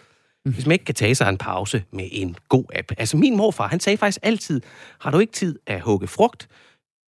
[0.44, 2.92] Hvis man ikke kan tage sig en pause med en god app.
[2.98, 4.60] Altså, min morfar, han sagde faktisk altid,
[5.00, 6.48] har du ikke tid at hugge frugt,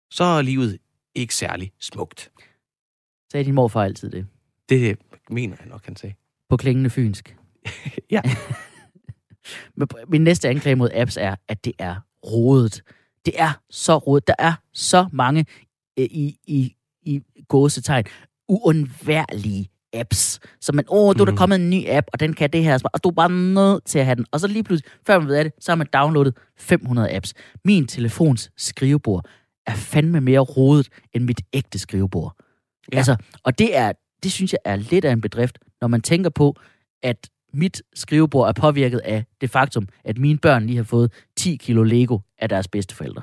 [0.10, 0.78] så er livet
[1.16, 2.32] ikke særlig smukt.
[3.32, 4.28] Sagde din morfar altid det.
[4.70, 6.16] Det mener jeg nok, han sagde.
[6.50, 7.36] På klingende fynsk.
[8.12, 8.22] Ja.
[10.08, 12.82] Min næste anklage mod apps er, at det er rodet.
[13.26, 14.28] Det er så rodet.
[14.28, 15.46] Der er så mange
[16.00, 18.06] øh, i, i, i gåsetegn
[18.50, 20.40] uundværlige apps.
[20.62, 21.38] Så man, åh, du er der Mhm.
[21.38, 24.00] kommet en ny app, og den kan det her, og du er bare nødt til
[24.00, 24.26] at have den.
[24.32, 27.34] Og så lige pludselig, før man ved af det, så har man downloadet 500 apps.
[27.66, 29.26] Min telefons skrivebord
[29.68, 32.36] er fandme mere rodet end mit ægte skrivebord.
[32.92, 32.98] Ja.
[32.98, 33.92] Altså, og det er,
[34.24, 36.56] det synes jeg er lidt af en bedrift, når man tænker på,
[37.04, 41.56] at mit skrivebord er påvirket af det faktum, at mine børn lige har fået 10
[41.56, 43.22] kilo Lego af deres bedsteforældre.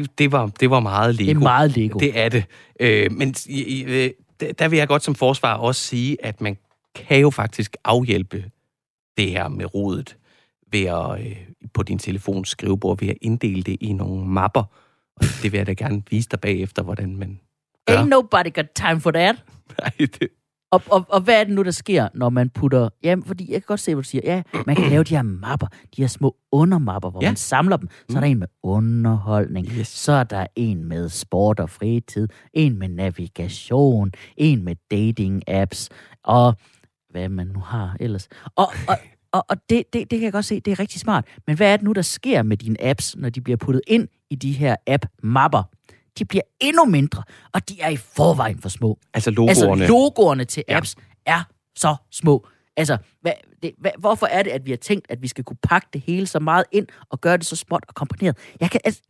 [0.00, 1.28] Det, det, var, det var meget Lego.
[1.28, 1.98] Det er meget Lego.
[1.98, 2.44] Det er det.
[2.80, 6.40] Øh, men i, i, øh, der- der vil jeg godt som forsvar også sige, at
[6.40, 6.56] man
[6.94, 8.44] kan jo faktisk afhjælpe
[9.16, 10.16] det her med rodet
[10.72, 11.36] ved at, øh,
[11.74, 14.62] på din telefons skrivebord ved at inddele det i nogle mapper.
[15.16, 17.40] Og det vil jeg da gerne vise dig bagefter, hvordan man
[17.86, 17.96] gør.
[18.02, 19.36] Ain't nobody got time for that.
[19.80, 20.28] Nej, det,
[20.70, 22.88] Og, og, og hvad er det nu, der sker, når man putter...
[23.02, 24.22] Jamen, fordi jeg kan godt se, hvad du siger.
[24.24, 27.26] Ja, man kan lave de her mapper, de her små undermapper, hvor Ja.
[27.26, 27.30] ja.
[27.30, 27.88] man samler dem.
[28.10, 29.88] Så er der en med underholdning, Yes.
[29.88, 35.88] så er der en med sport og fritid, en med navigation, en med dating-apps,
[36.24, 36.54] og
[37.10, 38.28] hvad man nu har ellers.
[38.56, 38.96] Og, og,
[39.32, 41.24] og, og det, det, det kan jeg godt se, det er rigtig smart.
[41.46, 44.08] Men hvad er det nu, der sker med dine apps, når de bliver puttet ind
[44.30, 45.62] i de her app-mapper?
[46.18, 48.98] De bliver endnu mindre, og de er i forvejen for små.
[49.14, 49.82] altså logoerne.
[49.82, 50.96] Altså, logoerne til apps
[51.26, 51.32] ja.
[51.32, 51.42] er
[51.76, 52.46] så små.
[52.76, 55.58] Altså, hvad, det, hvad, hvorfor er det, at vi har tænkt, at vi skal kunne
[55.62, 58.36] pakke det hele så meget ind og gøre det så småt og komprimeret?
[58.60, 59.02] Jeg kan, altså,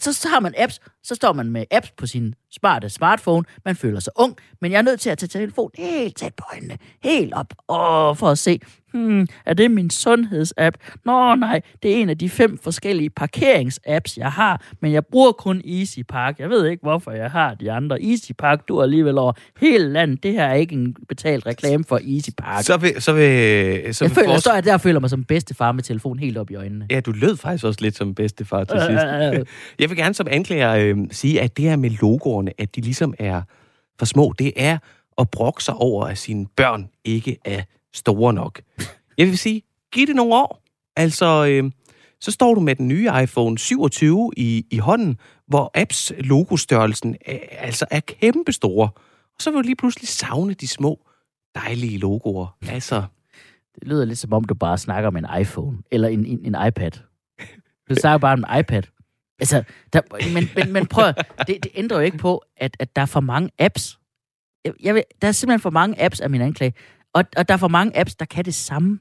[0.00, 3.76] så, så har man apps, så står man med apps på sin smarte smartphone, man
[3.76, 6.76] føler sig ung, men jeg er nødt til at tage telefonen helt tæt på øjnene,
[7.04, 8.60] helt op, åh, for at se,
[8.92, 10.76] hmm, er det min sundhedsapp?
[11.04, 15.32] Nå nej, det er en af de fem forskellige parkeringsapps, jeg har, men jeg bruger
[15.32, 16.38] kun Easy Park.
[16.38, 18.02] Jeg ved ikke, hvorfor jeg har de andre.
[18.02, 20.22] Easy Park, du er alligevel over hele landet.
[20.22, 22.64] Det her er ikke en betalt reklame for Easy Park.
[22.64, 25.72] Så vil, så vil, så jeg vil føler, så jeg der føler mig som bedstefar
[25.72, 26.86] med telefonen helt op i øjnene.
[26.90, 29.04] Ja, du lød faktisk også lidt som bedstefar til sidst.
[29.40, 29.46] Øh,
[29.78, 31.90] Jeg vil gerne som anklager øh, sige, at det her med
[32.44, 33.42] logoerne, at de ligesom er
[33.98, 34.78] for små, det er
[35.18, 37.62] at brokke sig over, at sine børn ikke er
[37.94, 38.60] store nok.
[39.18, 40.62] Jeg vil sige, giv det nogle år.
[40.96, 41.70] Altså, øh,
[42.20, 47.38] så står du med den nye iPhone 27 i, i hånden, hvor apps logostørrelsen er,
[47.50, 48.88] altså er kæmpestore.
[49.34, 50.98] Og så vil du lige pludselig savne de små,
[51.54, 52.56] dejlige logoer.
[52.68, 53.02] Altså,
[53.74, 56.56] Det lyder lidt som om, du bare snakker om en iPhone, eller en, en, en
[56.68, 56.90] iPad.
[57.90, 58.82] Du snakker bare om en iPad.
[59.40, 59.62] Altså,
[59.92, 60.00] der,
[60.34, 63.20] men, men, men prøv, det, det ændrer jo ikke på, at, at der er for
[63.20, 63.98] mange apps.
[64.64, 66.74] Jeg, jeg der er simpelthen for mange apps af min anklage.
[67.14, 68.98] Og, og der er for mange apps, der kan det samme.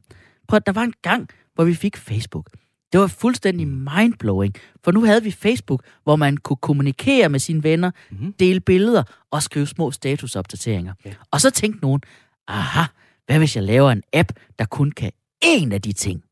[0.48, 2.50] Prøv, der var en gang, hvor vi fik Facebook.
[2.92, 4.54] Det var fuldstændig mindblowing.
[4.84, 8.34] For nu havde vi Facebook, hvor man kunne kommunikere med sine venner, Mhm.
[8.34, 10.94] dele billeder og skrive små statusopdateringer.
[11.06, 11.14] Ja.
[11.32, 12.02] Og så tænkte nogen,
[12.48, 12.84] aha,
[13.26, 15.12] hvad hvis jeg laver en app, der kun kan
[15.46, 16.24] én af de ting?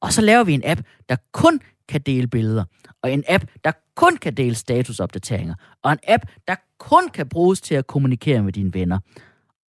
[0.00, 2.64] Og så laver vi en app, der kun kan dele billeder,
[3.02, 7.60] og en app, der kun kan dele statusopdateringer, og en app, der kun kan bruges
[7.60, 8.98] til at kommunikere med dine venner.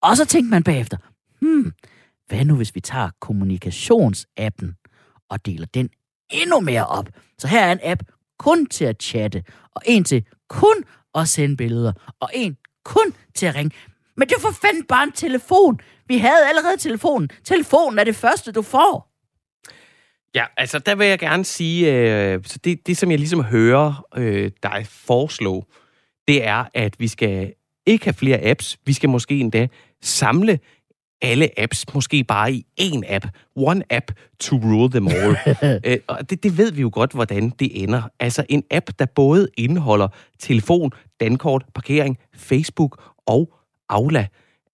[0.01, 0.97] Og så tænkte man bagefter,
[1.41, 1.73] hmm,
[2.27, 4.75] hvad nu hvis vi tager kommunikationsappen
[5.29, 5.89] og deler den
[6.29, 7.09] endnu mere op?
[7.37, 8.03] Så her er en app
[8.39, 9.43] kun til at chatte,
[9.75, 10.83] og en til kun
[11.15, 13.75] at sende billeder, og en kun til at ringe.
[14.17, 15.79] Men det er for fanden bare en telefon.
[16.07, 17.29] Vi havde allerede telefonen.
[17.43, 19.14] Telefonen er det første, du får.
[20.35, 24.05] Ja, altså der vil jeg gerne sige, øh, så det, det som jeg ligesom hører
[24.17, 25.65] øh, dig foreslå,
[26.27, 27.53] det er, at vi skal
[27.85, 28.77] ikke have flere apps.
[28.85, 29.67] Vi skal måske endda
[30.01, 30.59] samle
[31.21, 33.25] alle apps, måske bare i én app.
[33.55, 35.37] One app to rule them all.
[35.85, 38.01] øh, og det, det ved vi jo godt, hvordan det ender.
[38.19, 40.07] Altså en app, der både indeholder
[40.39, 43.53] telefon, dankort, parkering, Facebook og
[43.89, 44.27] Aula.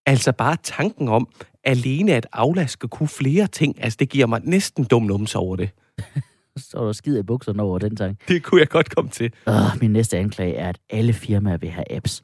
[0.06, 1.28] Altså bare tanken om,
[1.64, 5.56] alene at Aula skal kunne flere ting, altså det giver mig næsten dum numse over
[5.56, 5.70] det.
[6.58, 8.24] Så står der skid i bukserne over den tanke.
[8.28, 9.34] Det kunne jeg godt komme til.
[9.47, 12.22] Uh, min næste anklage er, at alle firmaer vil have apps.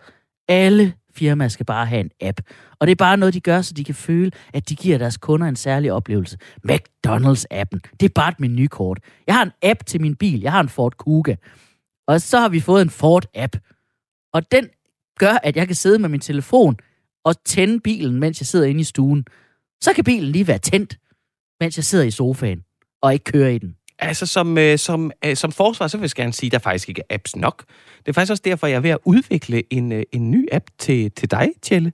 [0.47, 2.41] Alle firmaer skal bare have en app.
[2.80, 5.17] Og det er bare noget, de gør, så de kan føle, at de giver deres
[5.17, 6.38] kunder en særlig oplevelse.
[6.71, 8.99] McDonald's-appen, det er bare et menukort.
[9.28, 10.41] Jeg har en app til min bil.
[10.41, 11.36] Jeg har en Ford Kuga.
[12.07, 13.57] Og så har vi fået en Ford-app.
[14.34, 14.67] Og den
[15.19, 16.78] gør, at jeg kan sidde med min telefon
[17.28, 19.25] og tænde bilen, mens jeg sidder inde i stuen.
[19.82, 20.97] Så kan bilen lige være tændt,
[21.59, 22.63] mens jeg sidder i sofaen
[23.01, 23.75] og ikke kører i den.
[23.99, 26.89] Altså, som, øh, som, øh, som forsvar, så vil jeg gerne sige, at der faktisk
[26.89, 27.63] ikke er apps nok.
[27.99, 30.65] Det er faktisk også derfor, jeg er ved at udvikle en, øh, en ny app
[30.80, 31.93] til, til dig, Tjelle.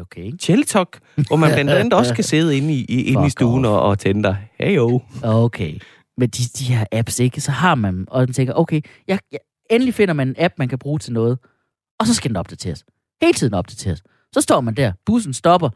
[0.00, 0.32] Okay.
[0.40, 3.82] Tjelletok, hvor man blandt andet også kan sidde inde i, i, inde i stuen og,
[3.82, 4.48] og tænde dig.
[4.60, 5.00] Hey jo.
[5.22, 5.78] Okay.
[6.16, 7.40] Men de, de her apps, ikke?
[7.40, 10.54] Så har man dem, og man tænker, okay, jeg, jeg, endelig finder man en app,
[10.58, 11.38] man kan bruge til noget.
[12.00, 12.84] Og så skal den opdateres.
[13.22, 14.02] Hele tiden opdateres.
[14.32, 15.68] Så står man der, bussen stopper,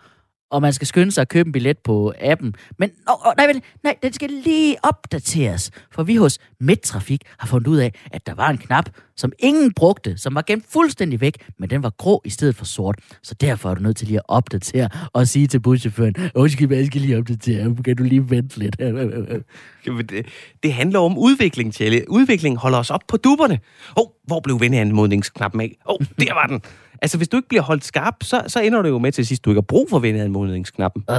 [0.51, 2.55] og man skal skynde sig at købe en billet på appen.
[2.79, 7.69] Men oh, oh, nej, nej, den skal lige opdateres, for vi hos Midtrafik har fundet
[7.69, 11.51] ud af, at der var en knap, som ingen brugte, som var gemt fuldstændig væk,
[11.59, 12.99] men den var grå i stedet for sort.
[13.23, 16.87] Så derfor er du nødt til lige at opdatere og sige til buschaufføren, undskyld, jeg
[16.87, 18.77] skal lige opdatere, kan du lige vente lidt?
[19.87, 20.27] Jamen, det,
[20.63, 22.11] det handler om udvikling, Tjelle.
[22.11, 23.59] Udvikling holder os op på duberne.
[23.97, 25.77] Åh, oh, hvor blev venneanmodningsknappen af?
[25.89, 26.63] Åh, oh, der var den.
[27.03, 29.45] Altså, hvis du ikke bliver holdt skarp, så, så ender det jo med til sidst,
[29.45, 31.05] du ikke har brug for venneanmodningsknappen.
[31.09, 31.17] Uh,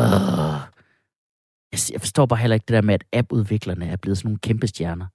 [1.71, 4.39] jeg, jeg forstår bare heller ikke det der med, at appudviklerne er blevet sådan nogle
[4.39, 5.05] kæmpe stjerner.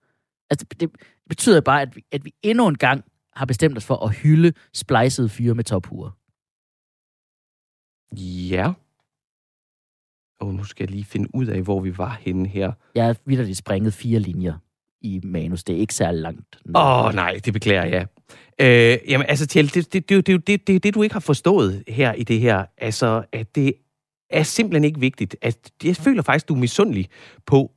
[0.50, 0.90] Altså, det,
[1.28, 4.52] betyder bare, at vi, at vi endnu en gang har bestemt os for at hylde
[4.74, 6.10] splicede fyre med tophuer.
[8.50, 8.72] Ja.
[10.40, 12.72] Og nu skal jeg lige finde ud af, hvor vi var henne her.
[12.94, 14.58] Jeg har vidderligt springet fire linjer
[15.02, 15.64] i manus.
[15.64, 16.58] Det er ikke særlig langt.
[16.74, 18.06] Åh, oh, nej, det beklager jeg.
[18.60, 21.84] Øh, jamen, altså, Tjell, det, det, det, det, det, det, det, du ikke har forstået
[21.88, 23.74] her i det her, altså, at det
[24.30, 25.36] er simpelthen ikke vigtigt.
[25.42, 27.08] At, jeg føler faktisk, du er misundelig
[27.46, 27.70] på,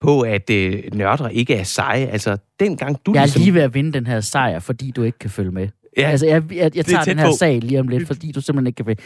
[0.00, 2.06] på at øh, nørder ikke er seje.
[2.06, 3.42] Altså, dengang du Jeg er ligesom...
[3.42, 5.68] lige ved at vinde den her sejr, fordi du ikke kan følge med.
[5.96, 7.32] Ja, altså, jeg, jeg, jeg tager den her på.
[7.38, 8.96] sag lige om lidt, fordi du simpelthen ikke kan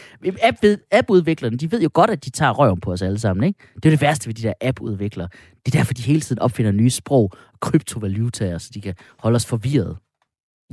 [0.43, 0.57] App,
[0.91, 3.59] App-udviklerne, de ved jo godt, at de tager røven på os alle sammen, ikke?
[3.75, 5.27] Det er det værste ved de der app-udviklere.
[5.65, 9.45] Det er derfor, de hele tiden opfinder nye sprog, kryptovalutaer, så de kan holde os
[9.45, 9.97] forvirret.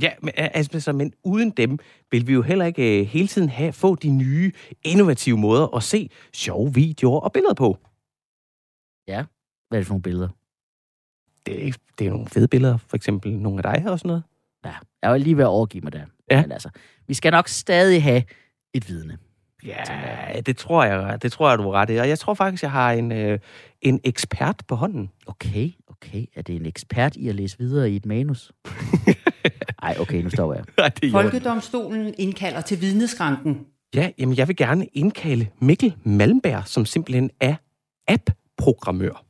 [0.01, 1.79] Ja, men, altså, men uden dem
[2.11, 4.51] vil vi jo heller ikke uh, hele tiden have, få de nye,
[4.83, 7.77] innovative måder at se sjove videoer og billeder på.
[9.07, 9.23] Ja,
[9.69, 10.29] hvad er det for nogle billeder?
[11.45, 14.23] Det, det er nogle fede billeder, for eksempel nogle af dig og sådan noget.
[14.65, 16.05] Ja, jeg var lige ved at overgive mig der.
[16.31, 16.41] Ja.
[16.41, 16.69] Men altså,
[17.07, 18.23] vi skal nok stadig have
[18.73, 19.17] et vidne.
[19.65, 19.83] Ja,
[20.45, 21.95] det tror jeg, det tror jeg, du er ret i.
[21.95, 23.39] Og jeg tror faktisk, jeg har en, øh,
[23.81, 25.09] en ekspert på hånden.
[25.27, 26.25] Okay, okay.
[26.35, 28.51] Er det en ekspert i at læse videre i et manus?
[29.81, 30.63] Nej, okay, nu står jeg.
[31.01, 33.65] Det Folkedomstolen indkalder til vidneskranken.
[33.95, 37.55] Ja, jamen jeg vil gerne indkalde Mikkel Malmberg, som simpelthen er
[38.07, 39.28] app-programmør.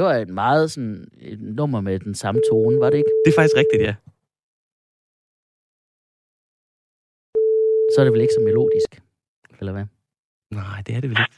[0.00, 3.10] Det var et meget sådan, et nummer med den samme tone, var det ikke?
[3.24, 3.94] Det er faktisk rigtigt, ja.
[7.92, 9.02] Så er det vel ikke så melodisk,
[9.58, 9.84] eller hvad?
[10.50, 11.36] Nej, det er det vel ikke.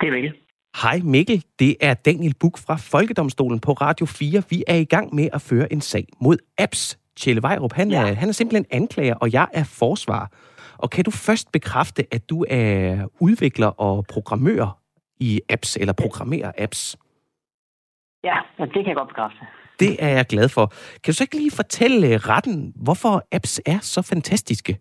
[0.00, 0.34] Det er Mikkel.
[0.82, 4.42] Hej Mikkel, det er Daniel Buk fra Folkedomstolen på Radio 4.
[4.50, 6.98] Vi er i gang med at føre en sag mod apps.
[7.16, 8.08] Tjelle Vejrup, han, ja.
[8.08, 10.32] er, han er simpelthen anklager, og jeg er forsvar.
[10.76, 14.78] Og kan du først bekræfte, at du er udvikler og programmør
[15.20, 16.96] i apps, eller programmerer apps?
[18.28, 19.40] Ja, det kan jeg godt bekræfte.
[19.80, 20.66] Det er jeg glad for.
[21.00, 24.72] Kan du så ikke lige fortælle øh, retten, hvorfor apps er så fantastiske?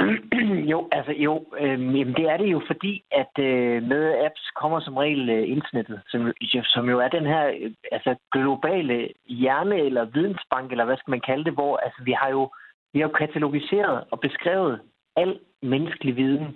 [0.72, 4.80] jo, altså jo, øh, jamen det er det jo fordi, at øh, med apps kommer
[4.80, 6.32] som regel øh, internettet, som,
[6.64, 11.26] som jo er den her øh, altså globale hjerne eller vidensbank, eller hvad skal man
[11.28, 12.50] kalde det, hvor altså, vi har jo
[12.92, 14.80] vi har jo katalogiseret og beskrevet
[15.16, 16.54] al menneskelig viden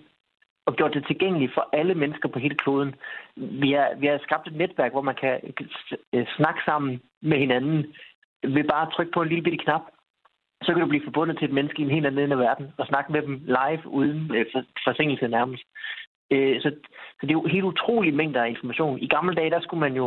[0.69, 2.95] og gjort det tilgængeligt for alle mennesker på hele kloden.
[3.37, 5.35] Vi har, vi har skabt et netværk, hvor man kan
[6.15, 7.79] øh, snakke sammen med hinanden
[8.43, 9.85] ved bare at trykke på en lille bitte knap.
[10.63, 12.67] Så kan du blive forbundet til et menneske i en helt anden ende af verden
[12.79, 14.47] og snakke med dem live uden øh,
[14.87, 15.65] forsinkelse nærmest.
[16.33, 16.69] Øh, så,
[17.19, 18.99] så det er jo helt utrolige mængder af information.
[18.99, 20.07] I gamle dage, der skulle man jo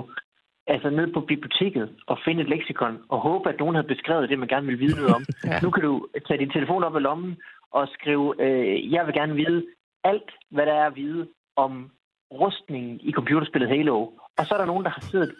[0.67, 4.39] altså ned på biblioteket og finde et leksikon og håbe, at nogen havde beskrevet det,
[4.39, 5.23] man gerne ville vide noget om.
[5.43, 5.59] ja.
[5.63, 7.37] Nu kan du tage din telefon op i lommen
[7.71, 9.65] og skrive, øh, jeg vil gerne vide,
[10.03, 11.91] alt, hvad der er at vide om
[12.31, 13.97] rustningen i computerspillet Halo.
[14.37, 15.35] Og så er der nogen, der har siddet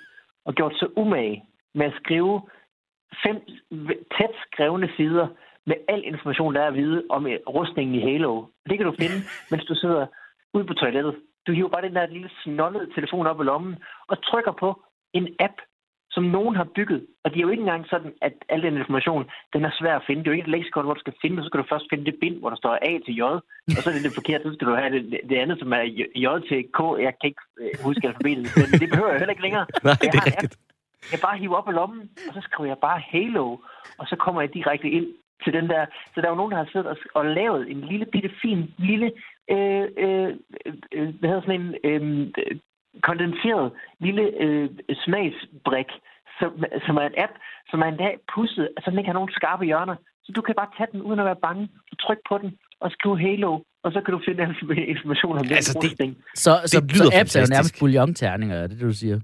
[0.45, 1.43] og gjort sig umage
[1.73, 2.41] med at skrive
[3.25, 3.37] fem
[4.17, 5.27] tæt skrevne sider
[5.65, 8.45] med al information, der er at vide om rustningen i Halo.
[8.69, 9.17] Det kan du finde,
[9.51, 10.07] mens du sidder
[10.53, 11.15] ude på toilettet.
[11.47, 13.75] Du hiver bare den der lille snollede telefon op i lommen
[14.07, 14.81] og trykker på
[15.13, 15.57] en app,
[16.11, 17.05] som nogen har bygget.
[17.23, 20.03] Og det er jo ikke engang sådan, at al den information, den er svær at
[20.07, 20.19] finde.
[20.21, 22.05] Det er jo ikke et leksikon, hvor du skal finde, så skal du først finde
[22.05, 23.21] det bind, hvor der står A til J,
[23.77, 25.83] og så er det det forkert, så skal du have det, det andet, som er
[26.23, 26.79] J til K.
[27.07, 29.65] Jeg kan ikke øh, huske alfabetet, men det behøver jeg heller ikke længere.
[29.87, 30.55] Nej, det er rigtigt.
[31.11, 33.57] Jeg bare hiver op i lommen, og så skriver jeg bare Halo,
[33.99, 35.07] og så kommer jeg direkte ind
[35.43, 35.85] til den der.
[36.13, 38.73] Så der er jo nogen, der har siddet og, og lavet en lille bitte fin,
[38.77, 39.11] lille,
[39.51, 40.29] øh, øh,
[40.91, 42.59] øh, hvad hedder sådan en, øh,
[43.07, 44.69] kondenseret lille øh,
[45.05, 45.89] smagsbrik,
[46.39, 46.49] som,
[46.85, 47.33] som er en app,
[47.69, 49.95] som er en dag pusset, altså den ikke har nogen skarpe hjørner.
[50.25, 52.49] Så du kan bare tage den uden at være bange, og trykke på den,
[52.83, 53.51] og skrive Halo,
[53.83, 54.41] og så kan du finde
[54.95, 58.67] information om altså, den det, Så, så, det så apps er jo nærmest bouillon-terninger, er
[58.67, 59.19] det det, du siger?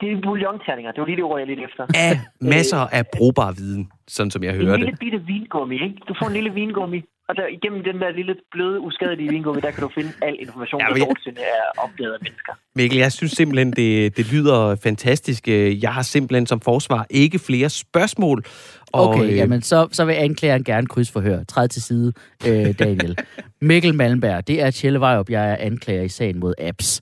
[0.00, 1.82] Det er bouillon-terninger, det var lige det ord, jeg lidt efter.
[2.06, 4.74] Af masser af brugbar viden, sådan som jeg hører det.
[4.74, 5.96] En lille bitte vingummi, ikke?
[6.08, 9.70] Du får en lille vingummi, og der, igennem den der lille bløde, uskadelige vingummi, der
[9.70, 12.52] kan du finde al information, ja, der nogensinde er opdaget af mennesker.
[12.76, 15.48] Mikkel, jeg synes simpelthen, det, det lyder fantastisk.
[15.48, 18.44] Jeg har simpelthen som forsvar ikke flere spørgsmål.
[18.92, 21.44] Okay, øh, jamen så, så vil anklageren gerne krydsforhøre.
[21.44, 22.12] Træd til side,
[22.48, 23.18] øh, Daniel.
[23.60, 27.00] Mikkel Malmberg, det er Tjelle Vejrup, jeg er anklager i sagen mod apps.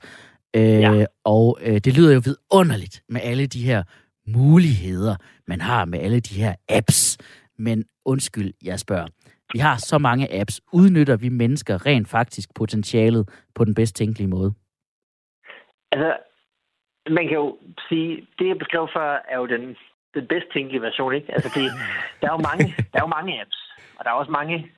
[0.56, 1.04] Øh, Ja.
[1.24, 3.82] Og øh, det lyder jo vidunderligt med alle de her
[4.26, 5.16] muligheder,
[5.48, 7.18] man har med alle de her apps.
[7.58, 9.06] Men undskyld, jeg spørger.
[9.52, 10.60] Vi har så mange apps.
[10.72, 14.54] Udnytter vi mennesker rent faktisk potentialet på den bedst tænkelige måde?
[15.92, 16.16] Altså,
[17.10, 19.76] man kan jo sige, det jeg beskrev før, er jo den,
[20.14, 21.32] den bedst tænkelige version, ikke?
[21.32, 21.70] Altså, det,
[22.20, 23.58] der, er jo mange, der er jo mange apps,
[23.96, 24.70] og der er også mange,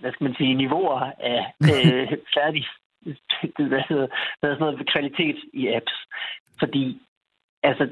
[0.00, 1.00] hvad skal man sige, niveauer
[1.32, 1.40] af
[1.72, 2.64] øh, færdig,
[3.70, 4.06] hvad hedder,
[4.38, 5.96] hvad hedder sådan noget, kvalitet i apps.
[6.58, 7.02] Fordi,
[7.62, 7.84] altså,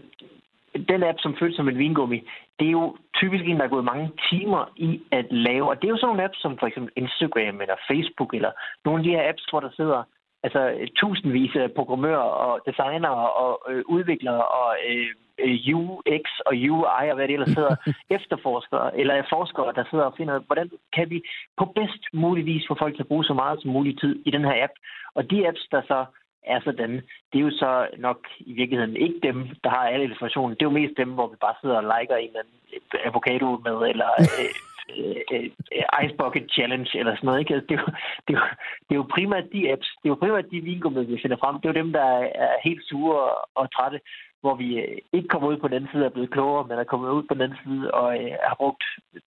[0.88, 2.18] den app, som føles som en vingummi,
[2.58, 5.68] det er jo typisk en, der er gået mange timer i at lave.
[5.68, 8.52] Og det er jo sådan nogle apps, som for eksempel Instagram eller Facebook, eller
[8.84, 10.02] nogle af de her apps, hvor der sidder
[10.42, 15.10] altså tusindvis af programmører og designere og øh, udviklere og øh,
[15.44, 17.76] øh, UX og UI og hvad det ellers hedder,
[18.16, 21.22] efterforskere eller forskere, der sidder og finder, hvordan kan vi
[21.58, 24.30] på bedst mulig vis få folk til at bruge så meget som mulig tid i
[24.30, 24.72] den her app.
[25.14, 26.04] Og de apps, der så
[26.46, 26.92] er sådan,
[27.32, 30.56] det er jo så nok i virkeligheden ikke dem, der har alle informationen.
[30.56, 32.58] Det er jo mest dem, hvor vi bare sidder og liker en eller anden
[33.04, 34.50] avocado med, eller øh,
[34.98, 37.40] øh, øh, Ice Bucket Challenge eller sådan noget.
[37.40, 37.54] Ikke?
[37.54, 37.86] Altså, Det, er jo,
[38.28, 38.46] det, er jo,
[38.86, 41.54] det er jo primært de apps, det er jo primært de vingummi, vi finder frem.
[41.54, 42.06] Det er jo dem, der
[42.44, 44.00] er helt sure og, og trætte,
[44.40, 46.78] hvor vi øh, ikke kommer ud på den anden side og er blevet klogere, men
[46.78, 48.84] er kommet ud på den anden side og øh, har brugt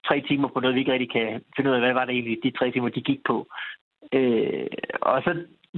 [0.08, 2.38] tre timer på noget, vi ikke rigtig kan finde ud af, hvad var det egentlig,
[2.44, 3.48] de tre timer, de gik på.
[4.14, 4.68] Øh,
[5.02, 5.32] og så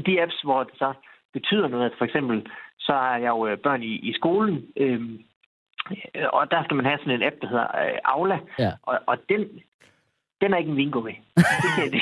[0.05, 0.93] de apps, hvor det så
[1.37, 2.37] betyder noget, at for eksempel,
[2.79, 5.01] så har jeg jo øh, børn i, i skolen, øh,
[6.37, 8.71] og der skal man have sådan en app, der hedder øh, Aula, Ja.
[8.83, 9.41] og, og den,
[10.41, 11.15] den er ikke en vingummi.
[11.35, 12.01] Det, kan, det,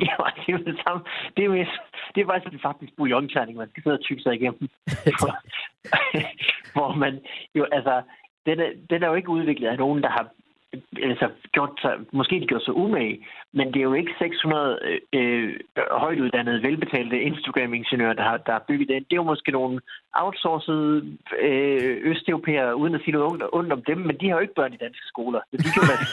[0.00, 1.02] det, er, det er det samme.
[1.36, 1.54] Det er, jo,
[2.14, 4.68] det er faktisk faktisk bouillonterning, man skal sidde og tykke sig igennem.
[5.20, 5.34] Hvor,
[6.74, 7.20] hvor man
[7.54, 8.02] jo, altså,
[8.46, 10.26] den er, den er jo ikke udviklet af nogen, der har
[11.02, 15.00] altså, gjort sig, måske de gjort sig umage, men det er jo ikke 600 øh,
[15.20, 15.56] øh,
[15.90, 18.96] højtuddannede, velbetalte Instagram-ingeniører, der har, der har bygget det.
[19.08, 19.80] Det er jo måske nogle
[20.12, 24.42] outsourcede øh, østeuropæere, uden at sige noget ondt, ondt om dem, men de har jo
[24.42, 25.40] ikke børn i danske skoler.
[25.50, 26.04] Så de kan være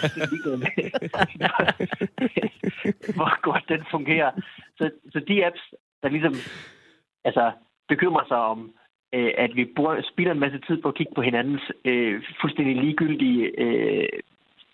[3.17, 4.31] hvor godt den fungerer.
[4.77, 6.35] Så, så de apps, der ligesom
[7.23, 7.51] altså,
[7.87, 8.71] bekymrer sig om,
[9.15, 12.75] øh, at vi bruger, spilder en masse tid på at kigge på hinandens øh, fuldstændig
[12.75, 14.09] ligegyldige øh,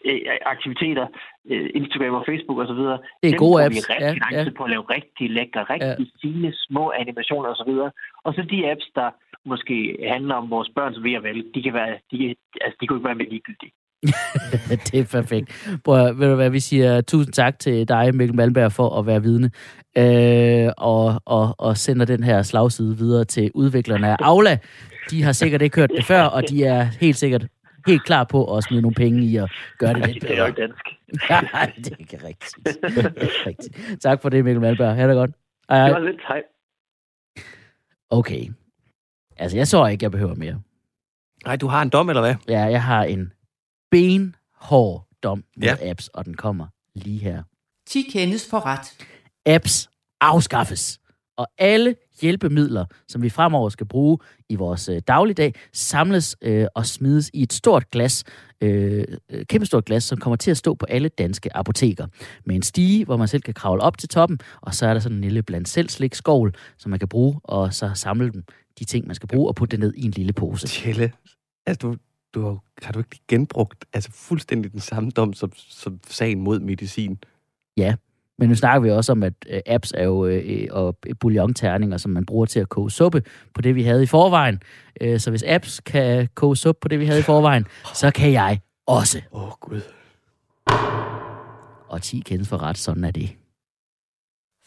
[0.06, 0.20] øh,
[0.54, 1.06] aktiviteter,
[1.52, 2.84] øh, Instagram og Facebook osv.
[3.22, 3.76] Det er Dem gode apps.
[3.76, 4.44] Vi rigtig Ja, lang ja.
[4.44, 6.28] tid på at lave rigtig lækre, rigtig ja.
[6.28, 7.72] fine, små animationer osv.
[8.26, 9.10] Og så de apps, der
[9.46, 9.76] måske
[10.14, 13.08] handler om vores børns ved og vel, de kan være, de, altså, de kunne ikke
[13.10, 13.72] være mere ligegyldige.
[14.92, 15.80] det er perfekt.
[15.84, 19.22] Prøv, ved du hvad, vi siger tusind tak til dig, Mikkel Malmberg, for at være
[19.22, 19.52] vidne.
[19.98, 24.58] Øh, og, og, og sender den her slagside videre til udviklerne af Aula.
[25.12, 27.48] De har sikkert ikke hørt det før, og de er helt sikkert
[27.88, 30.36] helt klar på at smide nogle penge i at gøre det lidt Det er jo
[30.36, 30.48] bedre.
[30.50, 30.86] ikke dansk.
[31.54, 32.56] Nej, det er ikke rigtigt.
[32.66, 34.02] Det er ikke rigtigt.
[34.02, 34.96] Tak for det, Mikkel Malmberg.
[34.96, 35.32] Ha' det godt.
[35.70, 36.44] Hej, Det var lidt hej.
[38.10, 38.48] Okay.
[39.38, 40.62] Altså, jeg så ikke, jeg behøver mere.
[41.46, 42.36] Nej, du har en dom, eller hvad?
[42.48, 43.34] Ja, jeg har en
[43.92, 45.76] benhård dom med Ja.
[45.82, 45.90] ja.
[45.90, 47.44] apps, og den kommer lige her.
[47.88, 49.08] 10 kendes for ret.
[49.46, 49.90] apps
[50.22, 51.00] afskaffes.
[51.38, 54.18] Og alle hjælpemidler, som vi fremover skal bruge
[54.50, 58.24] i vores øh, dagligdag, samles øh, og smides i et stort glas,
[58.62, 62.08] øh, øh, kæmpestort glas, som kommer til at stå på alle danske apoteker.
[62.46, 65.00] Med en stige, hvor man selv kan kravle op til toppen, og så er der
[65.00, 68.44] sådan en lille blandt selv slik skål, som man kan bruge, og så samle dem,
[68.80, 70.68] de ting, man skal bruge, og putte det ned i en lille pose.
[70.68, 71.12] Tjelle,
[71.66, 71.96] altså du,
[72.34, 76.60] du har, har du ikke genbrugt altså fuldstændig den samme dom som, som sagen mod
[76.60, 77.18] medicin?
[78.40, 81.98] Men nu snakker vi også om, at øh, apps er jo øh, øh, og bouillonterninger,
[81.98, 83.24] som man bruger til at koge suppe
[83.54, 84.62] på det, vi havde i forvejen.
[85.02, 88.32] Øh, så hvis apps kan koge suppe på det, vi havde i forvejen, så kan
[88.32, 89.22] jeg også.
[89.32, 89.82] Åh, oh, Gud.
[91.90, 93.30] Og 10 kendes for ret, sådan er det.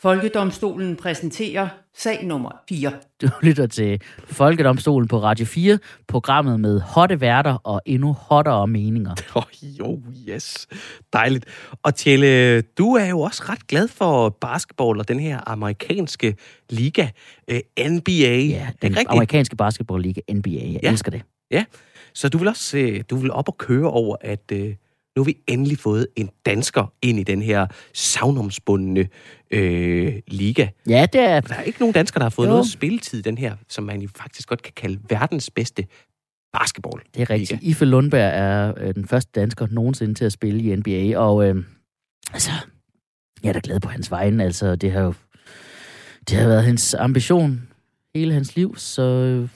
[0.02, 2.92] Folkedomstolen præsenterer sag nummer 4.
[3.22, 5.78] Du lytter til Folkedomstolen på Radio 4,
[6.08, 9.14] programmet med hotte værter og endnu hottere meninger.
[9.34, 10.66] Oh, jo, yes.
[11.12, 11.44] Dejligt.
[11.82, 16.36] Og Tjelle, du er jo også ret glad for basketball og den her amerikanske
[16.70, 17.08] liga,
[17.50, 18.12] øh, NBA.
[18.40, 20.50] Ja, den amerikanske basketballliga NBA.
[20.50, 20.90] Jeg Ja.
[20.90, 21.22] elsker det.
[22.14, 24.74] Så du vil også øh, du vil op og køre over, at øh,
[25.16, 29.08] nu har vi endelig fået en dansker ind i den her savnomsbundne
[29.50, 30.68] øh, liga.
[30.88, 31.40] Ja, det er...
[31.40, 32.50] Der er ikke nogen danskere, der har fået Jo.
[32.50, 35.86] noget spilletid i den her, som man jo faktisk godt kan kalde verdens bedste
[36.52, 37.02] basketball.
[37.14, 37.62] Det er rigtigt.
[37.62, 41.64] Ife Lundberg er øh, den første dansker nogensinde til at spille i NBA, og øh,
[42.32, 42.50] altså,
[43.42, 44.44] jeg er da glad på hans vegne.
[44.44, 45.14] Altså, det har jo
[46.28, 47.68] det har været hans ambition
[48.14, 49.48] hele hans liv, så øh,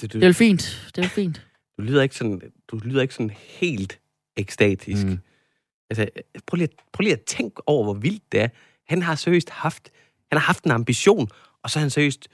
[0.00, 0.90] Det, det er vel fint.
[0.96, 1.46] Det er fint.
[1.78, 4.00] Du lyder ikke sådan, du lyder ikke sådan helt
[4.36, 5.06] ekstatisk.
[5.06, 5.18] Mm.
[5.90, 6.08] Altså,
[6.46, 8.48] prøv lige, at- prøv lige at tænke over, hvor vildt det er.
[8.88, 9.90] Han har seriøst haft,
[10.32, 11.28] han har haft en ambition,
[11.62, 12.28] og så har han seriøst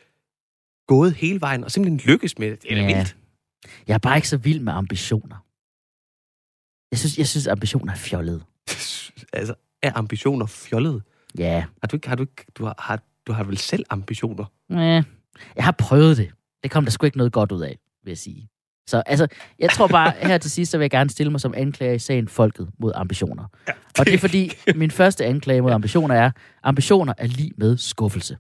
[0.86, 2.62] gået hele vejen, og simpelthen lykkes med det.
[2.62, 2.86] Det er Ja.
[2.96, 3.16] vildt.
[3.86, 5.36] Jeg er bare ikke så vild med ambitioner.
[6.90, 8.44] Jeg synes, jeg synes ambitioner er fjollet.
[9.32, 11.02] altså, er ambitioner fjollede?
[11.38, 14.44] Ja, Har du ikke, har du ikke, du har, har, du har vel selv ambitioner?
[14.70, 15.02] ja.
[15.56, 16.32] Jeg har prøvet det.
[16.62, 18.48] Det kom der sgu ikke noget godt ud af, vil jeg sige.
[18.86, 19.26] Så altså,
[19.58, 21.98] jeg tror bare, her til sidst, så vil jeg gerne stille mig som anklager i
[21.98, 23.44] sagen Folket mod ambitioner.
[23.68, 26.30] Ja, Og det er fordi, min første anklage mod ambitioner er,
[26.62, 28.36] ambitioner er lige med skuffelse.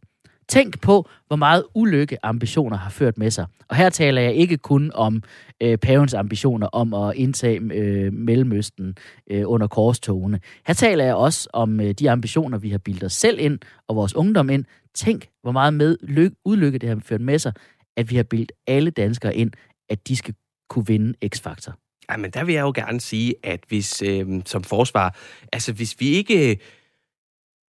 [0.48, 3.46] Tænk på, hvor meget ulykke ambitioner har ført med sig.
[3.68, 5.22] Og her taler jeg ikke kun om
[5.60, 8.96] øh, pavens ambitioner om at indtage øh, Mellemøsten
[9.30, 10.40] øh, under korstogene.
[10.66, 13.96] Her taler jeg også om øh, de ambitioner, vi har bildet os selv ind og
[13.96, 14.64] vores ungdom ind.
[14.94, 17.52] Tænk, hvor meget med lykke, ulykke det har ført med sig,
[17.96, 19.50] at vi har bildet alle danskere ind,
[19.90, 20.34] at de skal
[20.68, 21.72] kunne vinde X-Factor.
[22.08, 25.16] Ej, men der vil jeg jo gerne sige, at hvis øh, som forsvar,
[25.52, 26.56] altså hvis vi ikke, øh,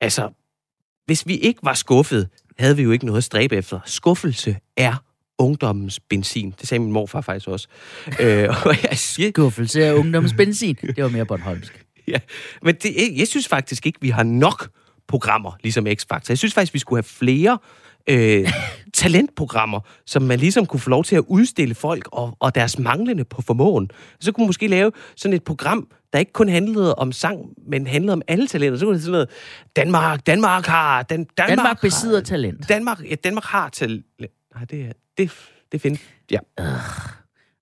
[0.01, 0.31] altså
[1.07, 3.81] hvis vi ikke var skuffet, havde vi jo ikke noget at stræbe efter.
[3.85, 5.05] Skuffelse er
[5.39, 6.55] ungdommens benzin.
[6.61, 7.69] Det sagde min morfar faktisk også.
[8.21, 10.75] øh, og jeg siger, Skuffelse af ungdomsbenzin.
[10.75, 11.87] Det var mere Bornholmsk.
[12.09, 12.19] ja,
[12.63, 14.71] men det, jeg synes faktisk ikke, vi har nok
[15.09, 16.27] programmer, ligesom X-Factor.
[16.29, 17.82] Jeg synes faktisk, vi skulle have flere øh,
[18.95, 23.25] talentprogrammer, som man ligesom kunne få lov til at udstille folk og, og deres manglende
[23.25, 23.91] på formåen.
[24.21, 27.87] Så kunne man måske lave sådan et program, der ikke kun handlede om sang, men
[27.87, 28.79] handlede om alle talenter.
[28.79, 29.31] Så kunne det sådan noget,
[29.77, 31.03] Danmark, Danmark har...
[31.03, 32.69] Dan, Danmark, Danmark besidder har, talent.
[32.69, 34.07] Danmark, ja, Danmark har talent.
[34.55, 34.93] Nej, det.
[35.19, 35.33] Det,
[35.73, 36.01] det findes.
[36.31, 36.39] Ja.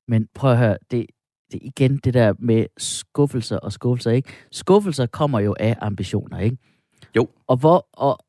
[0.08, 1.06] Men prøv at høre, det,
[1.52, 4.28] det igen det der med skuffelser og skuffelser, ikke?
[4.52, 6.56] Skuffelser kommer jo af ambitioner, ikke?
[7.16, 7.28] Jo.
[7.46, 8.24] Og hvor, og,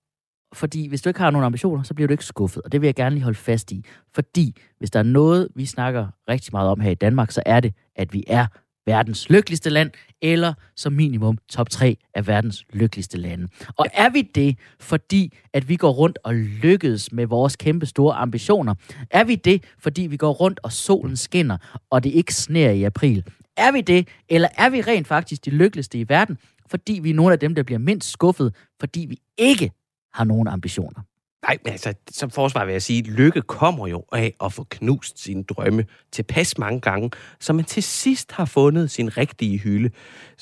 [0.53, 2.87] fordi hvis du ikke har nogen ambitioner, så bliver du ikke skuffet, og det vil
[2.87, 3.85] jeg gerne lige holde fast i.
[4.15, 7.59] Fordi hvis der er noget, vi snakker rigtig meget om her i Danmark, så er
[7.59, 8.47] det, at vi er
[8.85, 9.91] verdens lykkeligste land,
[10.21, 13.47] eller som minimum top 3 af verdens lykkeligste lande.
[13.77, 18.15] Og er vi det, fordi at vi går rundt og lykkes med vores kæmpe store
[18.15, 18.75] ambitioner?
[19.11, 21.57] Er vi det, fordi vi går rundt og solen skinner,
[21.89, 23.23] og det ikke sner i april?
[23.57, 26.37] Er vi det, eller er vi rent faktisk de lykkeligste i verden,
[26.67, 29.71] fordi vi er nogle af dem, der bliver mindst skuffet, fordi vi ikke
[30.13, 31.01] har nogen ambitioner?
[31.47, 35.23] Nej, men altså, som forsvar vil jeg sige, lykke kommer jo af at få knust
[35.23, 39.89] sine drømme tilpas mange gange, så man til sidst har fundet sin rigtige hylde.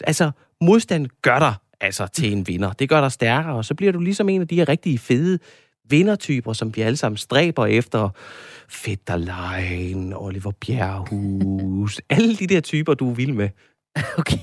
[0.02, 2.72] Altså, modstand gør dig altså til en vinder.
[2.72, 5.40] Det gør dig stærkere, og så bliver du ligesom en af de her rigtige fede
[5.90, 8.10] vindertyper, som vi alle sammen stræber efter.
[8.70, 13.50] Fetterlein, Oliver Bjerghus, alle de der typer, du er vild med.
[14.18, 14.38] Okay.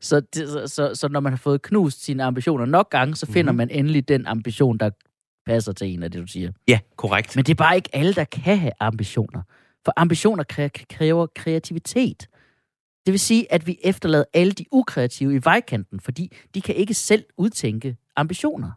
[0.00, 3.26] Så, det, så, så, så når man har fået knust sine ambitioner nok gange, så
[3.26, 3.56] finder Mhm.
[3.56, 4.90] man endelig den ambition, der
[5.46, 6.52] passer til en af det, du siger.
[6.68, 7.36] Ja, korrekt.
[7.36, 9.42] Men det er bare ikke alle, der kan have ambitioner.
[9.84, 12.26] For ambitioner kræ- kræver kreativitet.
[13.06, 16.94] Det vil sige, at vi efterlader alle de ukreative i vejkanten, fordi de kan ikke
[16.94, 18.70] selv udtænke ambitioner.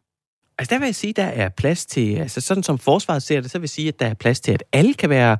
[0.57, 3.51] Altså der vil jeg sige, der er plads til, altså sådan som forsvaret ser det,
[3.51, 5.37] så vil jeg sige, at der er plads til, at alle kan være,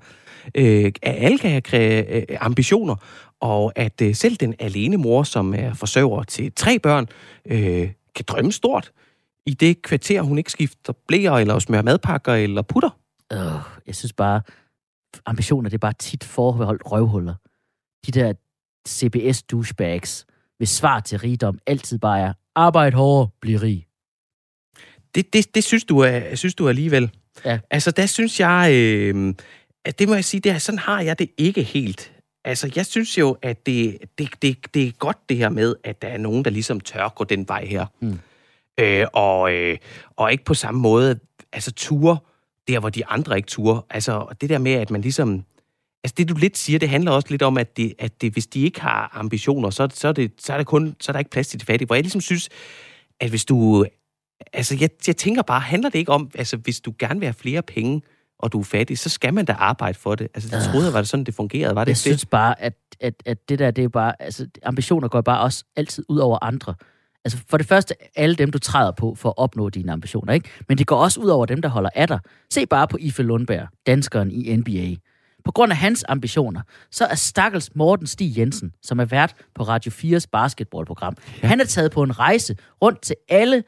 [0.55, 2.95] øh, at alle kan have kræ- øh, ambitioner,
[3.43, 7.07] og at øh, selv den alene mor, som er forsørger til tre børn,
[7.45, 8.91] øh, kan drømme stort
[9.45, 12.89] i det kvarter, hun ikke skifter blæer, eller smører madpakker, eller putter.
[13.33, 13.39] Øh,
[13.87, 14.41] jeg synes bare,
[15.25, 17.35] ambitioner, det er bare tit forholdt røvhuller.
[18.05, 18.33] De der
[18.89, 20.25] CBS-douchebags,
[20.57, 23.87] hvis svar til rigdom altid bare er, arbejd hårdere, bliv rig.
[25.15, 27.11] Det, det, det synes, du er, synes du alligevel.
[27.45, 27.59] Ja.
[27.69, 29.33] Altså, der synes jeg, øh,
[29.85, 32.12] at det må jeg sige, det er, sådan har jeg det ikke helt.
[32.45, 36.01] Altså, jeg synes jo, at det, det, det, det er godt det her med, at
[36.01, 37.85] der er nogen, der ligesom tør gå den vej her.
[37.99, 38.19] Mm.
[38.79, 39.77] Øh, og, øh,
[40.15, 41.19] og ikke på samme måde,
[41.53, 42.17] altså ture
[42.67, 43.81] der, hvor de andre ikke ture.
[43.89, 45.43] Altså, det der med, at man ligesom...
[46.03, 48.47] Altså, det du lidt siger, det handler også lidt om, at, det, at det, hvis
[48.47, 51.19] de ikke har ambitioner, så, så, er det, så, er der kun, så er der
[51.19, 51.85] ikke plads til de fattige.
[51.85, 52.49] Hvor jeg ligesom synes,
[53.19, 53.85] at hvis du...
[54.53, 57.33] Altså, jeg, jeg tænker bare, handler det ikke om, altså, hvis du gerne vil have
[57.33, 58.01] flere penge,
[58.43, 60.27] og du er fattig, så skal man da arbejde for det.
[60.33, 61.75] Altså, det troede jeg, var det sådan, det fungerede.
[61.75, 62.29] Var det Jeg ikke synes det?
[62.29, 66.05] bare, at, at, at det der, det er bare, altså ambitioner går bare også altid
[66.09, 66.75] ud over andre.
[67.25, 70.49] Altså for det første, alle dem, du træder på for at opnå dine ambitioner, ikke?
[70.67, 72.19] Men det går også ud over dem, der holder af dig.
[72.53, 74.95] Se bare på Ife Lundberg, danskeren i NBA.
[75.45, 79.63] På grund af hans ambitioner, så er stakkels Morten Stig Jensen, som er vært på
[79.63, 81.15] Radio 4's basketballprogram.
[81.43, 81.47] Ja.
[81.47, 83.63] Han er taget på en rejse rundt til alle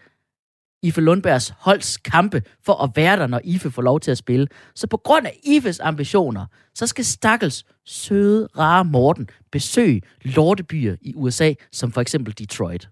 [0.83, 4.47] Ife Lundbergs holds kampe for at være der, når Ife får lov til at spille.
[4.75, 11.13] Så på grund af Ifes ambitioner, så skal stakkels søde, rare Morten besøge lortebyer i
[11.15, 12.89] USA, som for eksempel Detroit.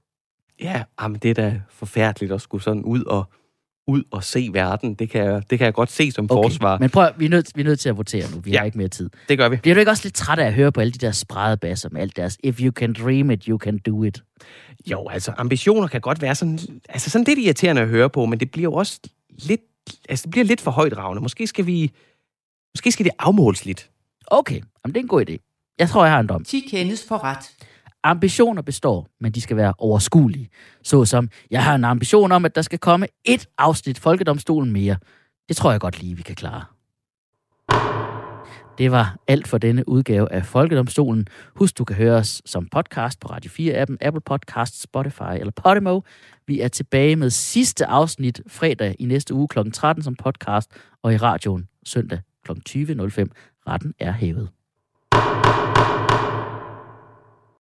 [0.59, 3.29] Ja, jamen, det er da forfærdeligt at skulle sådan ud og
[3.87, 4.93] ud og se verden.
[4.93, 6.35] Det kan jeg, det kan jeg godt se som okay.
[6.35, 6.77] forsvar.
[6.77, 8.39] Men prøv, vi er, nødt, vi er nødt til at votere nu.
[8.39, 8.57] Vi ja.
[8.57, 9.09] Har ikke mere tid.
[9.29, 9.57] Det gør vi.
[9.57, 11.89] Bliver du ikke også lidt træt af at høre på alle de der spredede basser
[11.91, 14.23] med alt deres If you can dream it, you can do it?
[14.91, 16.59] Jo, altså ambitioner kan godt være sådan,
[16.89, 19.61] altså sådan lidt irriterende at høre på, men det bliver jo også lidt,
[20.09, 21.21] altså det bliver lidt for højdragende.
[21.21, 21.91] Måske skal vi,
[22.75, 23.89] måske skal det afmåles lidt.
[24.27, 25.37] Okay, jamen, det er en god idé.
[25.79, 26.43] Jeg tror, jeg har en dom.
[26.43, 27.51] 10 kendes for ret.
[28.03, 30.49] Ambitioner består, men de skal være overskuelige.
[30.83, 34.97] Såsom, jeg har en ambition om, at der skal komme et afsnit Folkedomstolen mere.
[35.47, 36.63] Det tror jeg godt lige, vi kan klare.
[38.77, 41.27] Det var alt for denne udgave af Folkedomstolen.
[41.55, 46.01] Husk, du kan høre os som podcast på Radio 4-appen, Apple Podcasts, Spotify eller Podimo.
[46.47, 49.59] Vi er tilbage med sidste afsnit fredag i næste uge kl.
[49.73, 50.71] 13 som podcast,
[51.03, 52.51] og i radioen søndag kl.
[52.51, 52.57] 20.05.
[53.67, 54.49] Retten er hævet.